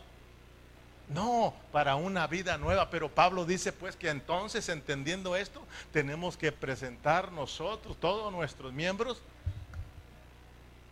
[1.08, 2.90] No, para una vida nueva.
[2.90, 9.22] Pero Pablo dice pues que entonces, entendiendo esto, tenemos que presentar nosotros, todos nuestros miembros,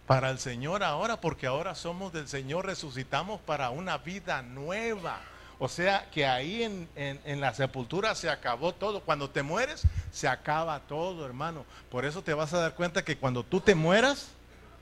[0.07, 5.21] para el Señor ahora, porque ahora somos del Señor, resucitamos para una vida nueva.
[5.59, 9.01] O sea que ahí en, en, la sepultura se acabó todo.
[9.01, 11.65] Cuando te mueres, se acaba todo, hermano.
[11.91, 14.29] Por eso te vas a dar cuenta que cuando tú te mueras,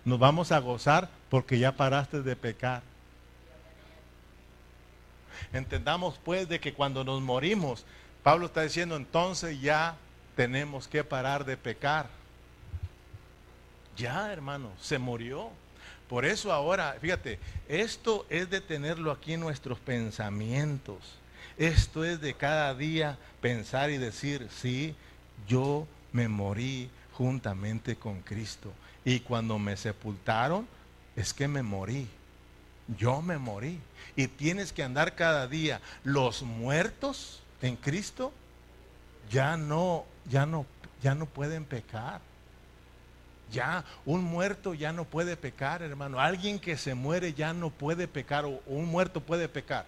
[0.04, 2.82] nos vamos a gozar porque ya paraste de pecar.
[5.52, 7.84] Entendamos pues de que cuando nos morimos,
[8.22, 9.96] Pablo está diciendo entonces ya
[10.36, 12.08] tenemos que parar de pecar.
[13.96, 15.50] Ya, hermano, se murió.
[16.08, 20.98] Por eso ahora, fíjate, esto es de tenerlo aquí en nuestros pensamientos.
[21.56, 24.94] Esto es de cada día pensar y decir, sí,
[25.46, 28.72] yo me morí juntamente con Cristo.
[29.04, 30.66] Y cuando me sepultaron,
[31.16, 32.08] es que me morí.
[32.98, 33.78] Yo me morí.
[34.16, 35.80] Y tienes que andar cada día.
[36.04, 38.32] Los muertos en Cristo
[39.30, 40.66] ya no, ya no,
[41.02, 42.20] ya no pueden pecar.
[43.52, 46.18] Ya, un muerto ya no puede pecar, hermano.
[46.18, 49.86] Alguien que se muere ya no puede pecar o un muerto puede pecar.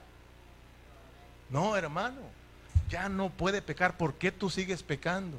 [1.50, 2.20] No, hermano,
[2.88, 3.96] ya no puede pecar.
[3.96, 5.38] ¿Por qué tú sigues pecando?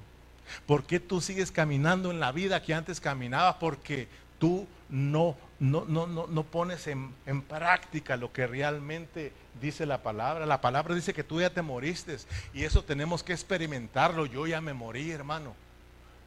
[0.66, 3.56] ¿Por qué tú sigues caminando en la vida que antes caminabas?
[3.60, 4.08] Porque
[4.40, 10.46] tú no, no, no, no, pones en, en, práctica lo que realmente dice la palabra.
[10.46, 12.18] La palabra dice que tú ya te moriste
[12.54, 14.26] y eso tenemos que experimentarlo.
[14.26, 15.56] Yo ya me morí, hermano.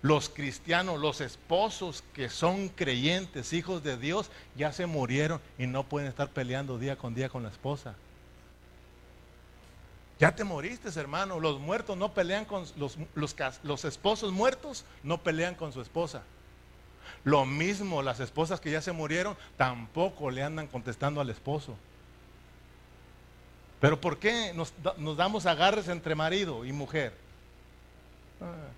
[0.03, 5.85] Los cristianos, los esposos que son creyentes, hijos de Dios, ya se murieron y no
[5.85, 7.95] pueden estar peleando día con día con la esposa.
[10.19, 11.39] Ya te moriste, hermano.
[11.39, 16.23] Los muertos no pelean con los, los, los esposos muertos, no pelean con su esposa.
[17.25, 21.77] Lo mismo, las esposas que ya se murieron tampoco le andan contestando al esposo.
[23.81, 24.73] Pero ¿por qué nos,
[25.17, 27.15] damos agarres entre marido y mujer?
[28.41, 28.69] Ah,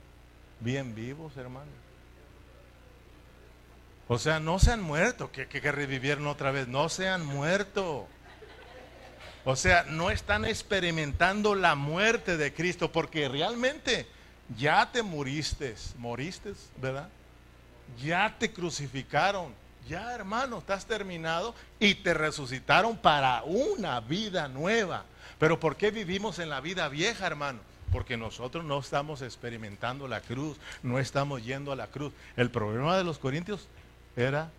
[0.60, 1.70] bien vivos, hermano.
[4.08, 7.24] O sea, no se han muerto, que, que, que revivieron otra vez, no se han
[7.24, 8.06] muerto.
[9.44, 14.06] O sea, no están experimentando la muerte de Cristo porque realmente
[14.56, 17.08] ya te muriste, moriste, ¿verdad?
[18.00, 19.54] Ya te crucificaron,
[19.88, 25.04] Ya, hermano, estás terminado y te resucitaron para una vida nueva.
[25.40, 27.58] Pero ¿por qué vivimos en la vida vieja, hermano?
[27.90, 32.12] Porque nosotros no estamos experimentando la cruz, no estamos yendo a la cruz.
[32.36, 33.66] El problema de los corintios
[34.14, 34.52] era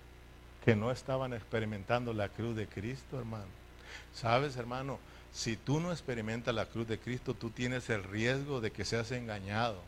[0.65, 3.47] que no estaban experimentando la cruz de Cristo, hermano.
[4.13, 4.99] Sabes, hermano,
[5.31, 9.11] si tú no experimentas la cruz de Cristo, tú tienes el riesgo de que seas
[9.11, 9.81] engañado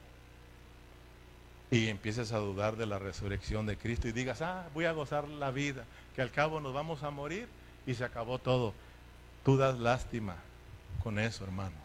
[1.71, 5.27] y empieces a dudar de la resurrección de Cristo y digas, ah, voy a gozar
[5.27, 5.85] la vida,
[6.15, 7.47] que al cabo nos vamos a morir
[7.87, 8.73] y se acabó todo.
[9.43, 10.35] Tú das lástima
[11.03, 11.75] con eso, hermano.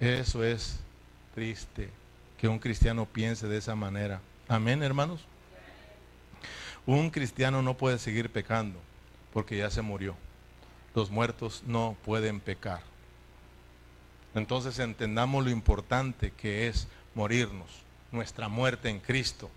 [0.00, 0.80] Eso es
[1.34, 1.90] triste,
[2.38, 4.20] que un cristiano piense de esa manera.
[4.48, 5.24] Amén, hermanos.
[6.86, 8.78] Un cristiano no puede seguir pecando
[9.32, 10.16] porque ya se murió.
[10.94, 12.80] Los muertos no pueden pecar.
[14.34, 19.50] Entonces entendamos lo importante que es morirnos, nuestra muerte en Cristo.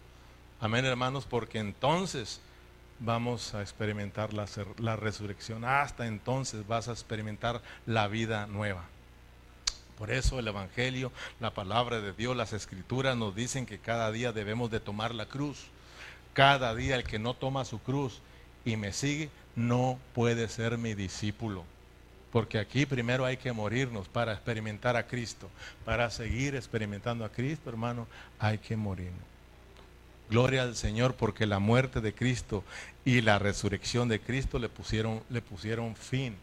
[0.61, 2.41] Amén, hermanos, porque entonces
[2.99, 5.63] vamos a experimentar la, resurrección.
[5.65, 8.83] Hasta entonces vas a experimentar la vida nueva.
[9.97, 14.31] Por eso el Evangelio, la palabra de Dios, las escrituras nos dicen que cada día
[14.31, 15.65] debemos de tomar la cruz.
[16.33, 18.21] Cada día el que no toma su cruz
[18.63, 21.65] y me sigue no puede ser mi discípulo.
[22.31, 25.49] Porque aquí primero hay que morirnos para experimentar a Cristo.
[25.85, 28.07] Para seguir experimentando a Cristo, hermano,
[28.37, 29.29] hay que morirnos.
[30.29, 32.63] Gloria al Señor porque la muerte de Cristo
[33.03, 36.35] y la resurrección de Cristo le pusieron, le pusieron fin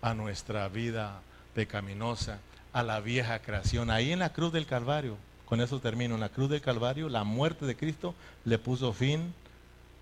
[0.00, 1.20] a nuestra vida
[1.54, 2.38] pecaminosa,
[2.72, 3.90] a la vieja creación.
[3.90, 7.24] Ahí en la cruz del Calvario, con eso termino, en la cruz del Calvario, la
[7.24, 8.14] muerte de Cristo
[8.44, 9.34] le puso fin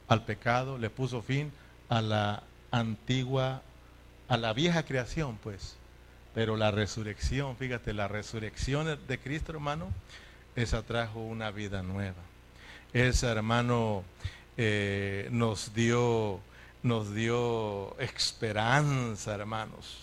[0.07, 1.53] al pecado, le puso fin
[1.89, 3.63] a la antigua,
[4.29, 5.77] a la vieja creación, pues.
[6.35, 9.89] Pero la resurrección, fíjate, la resurrección de Cristo, hermano,
[10.57, 12.23] esa trajo una vida nueva.
[12.93, 14.05] Esa, hermano,
[14.57, 16.41] eh, nos dio,
[16.83, 20.01] nos dio esperanza, hermanos.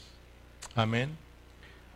[0.76, 1.17] Amén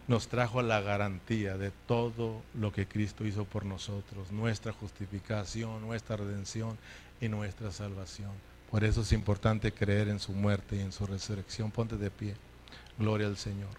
[0.07, 6.17] nos trajo la garantía de todo lo que Cristo hizo por nosotros, nuestra justificación, nuestra
[6.17, 6.77] redención
[7.19, 8.31] y nuestra salvación.
[8.71, 11.71] Por eso es importante creer en su muerte y en su resurrección.
[11.71, 12.35] Ponte de pie.
[12.97, 13.69] Gloria al Señor.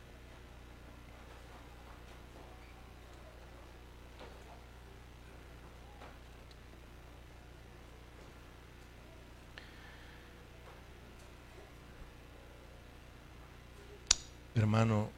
[14.55, 15.11] Hermano,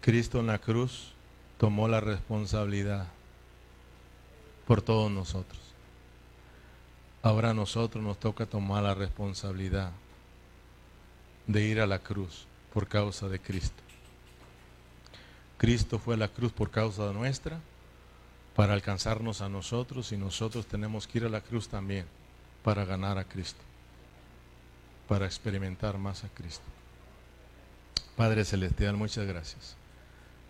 [0.00, 1.12] Cristo en la cruz
[1.58, 3.08] tomó la responsabilidad
[4.66, 5.73] por todos nosotros.
[7.24, 9.92] Ahora a nosotros nos toca tomar la responsabilidad
[11.46, 13.82] de ir a la cruz por causa de Cristo.
[15.56, 17.60] Cristo fue a la cruz por causa nuestra
[18.54, 22.04] para alcanzarnos a nosotros y nosotros tenemos que ir a la cruz también
[22.62, 23.62] para ganar a Cristo,
[25.08, 26.66] para experimentar más a Cristo.
[28.18, 29.76] Padre Celestial, muchas gracias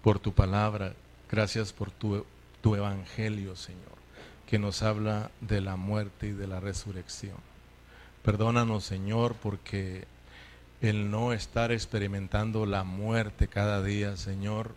[0.03, 0.93] por tu palabra,
[1.31, 2.27] gracias por tu,
[2.61, 3.95] tu evangelio, Señor,
[4.47, 7.37] que nos habla de la muerte y de la resurrección.
[8.23, 10.07] Perdónanos, Señor, porque
[10.81, 14.73] el no estar experimentando la muerte cada día, Señor,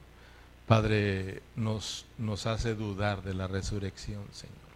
[0.67, 4.67] Padre, nos, nos hace dudar de la resurrección, Señor.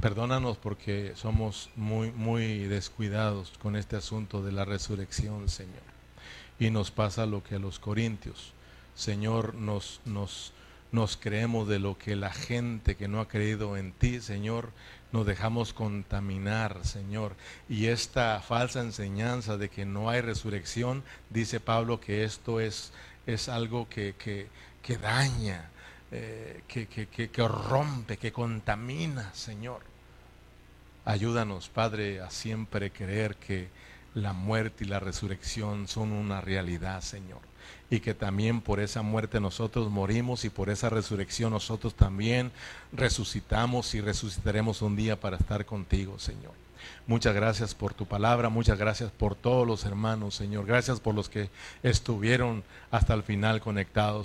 [0.00, 5.82] Perdónanos porque somos muy, muy descuidados con este asunto de la resurrección, Señor.
[6.58, 8.52] Y nos pasa lo que a los corintios.
[8.94, 10.52] Señor, nos, nos,
[10.94, 14.70] nos creemos de lo que la gente que no ha creído en ti, Señor,
[15.10, 17.34] nos dejamos contaminar, Señor.
[17.68, 22.92] Y esta falsa enseñanza de que no hay resurrección, dice Pablo que esto es,
[23.26, 24.46] es algo que, que,
[24.82, 25.68] que daña,
[26.12, 29.80] eh, que, que, que rompe, que contamina, Señor.
[31.04, 33.68] Ayúdanos, Padre, a siempre creer que
[34.14, 37.40] la muerte y la resurrección son una realidad, Señor
[37.94, 42.50] y que también por esa muerte nosotros morimos y por esa resurrección nosotros también
[42.92, 46.52] resucitamos y resucitaremos un día para estar contigo, Señor.
[47.06, 50.66] Muchas gracias por tu palabra, muchas gracias por todos los hermanos, Señor.
[50.66, 51.50] Gracias por los que
[51.82, 54.22] estuvieron hasta el final conectados.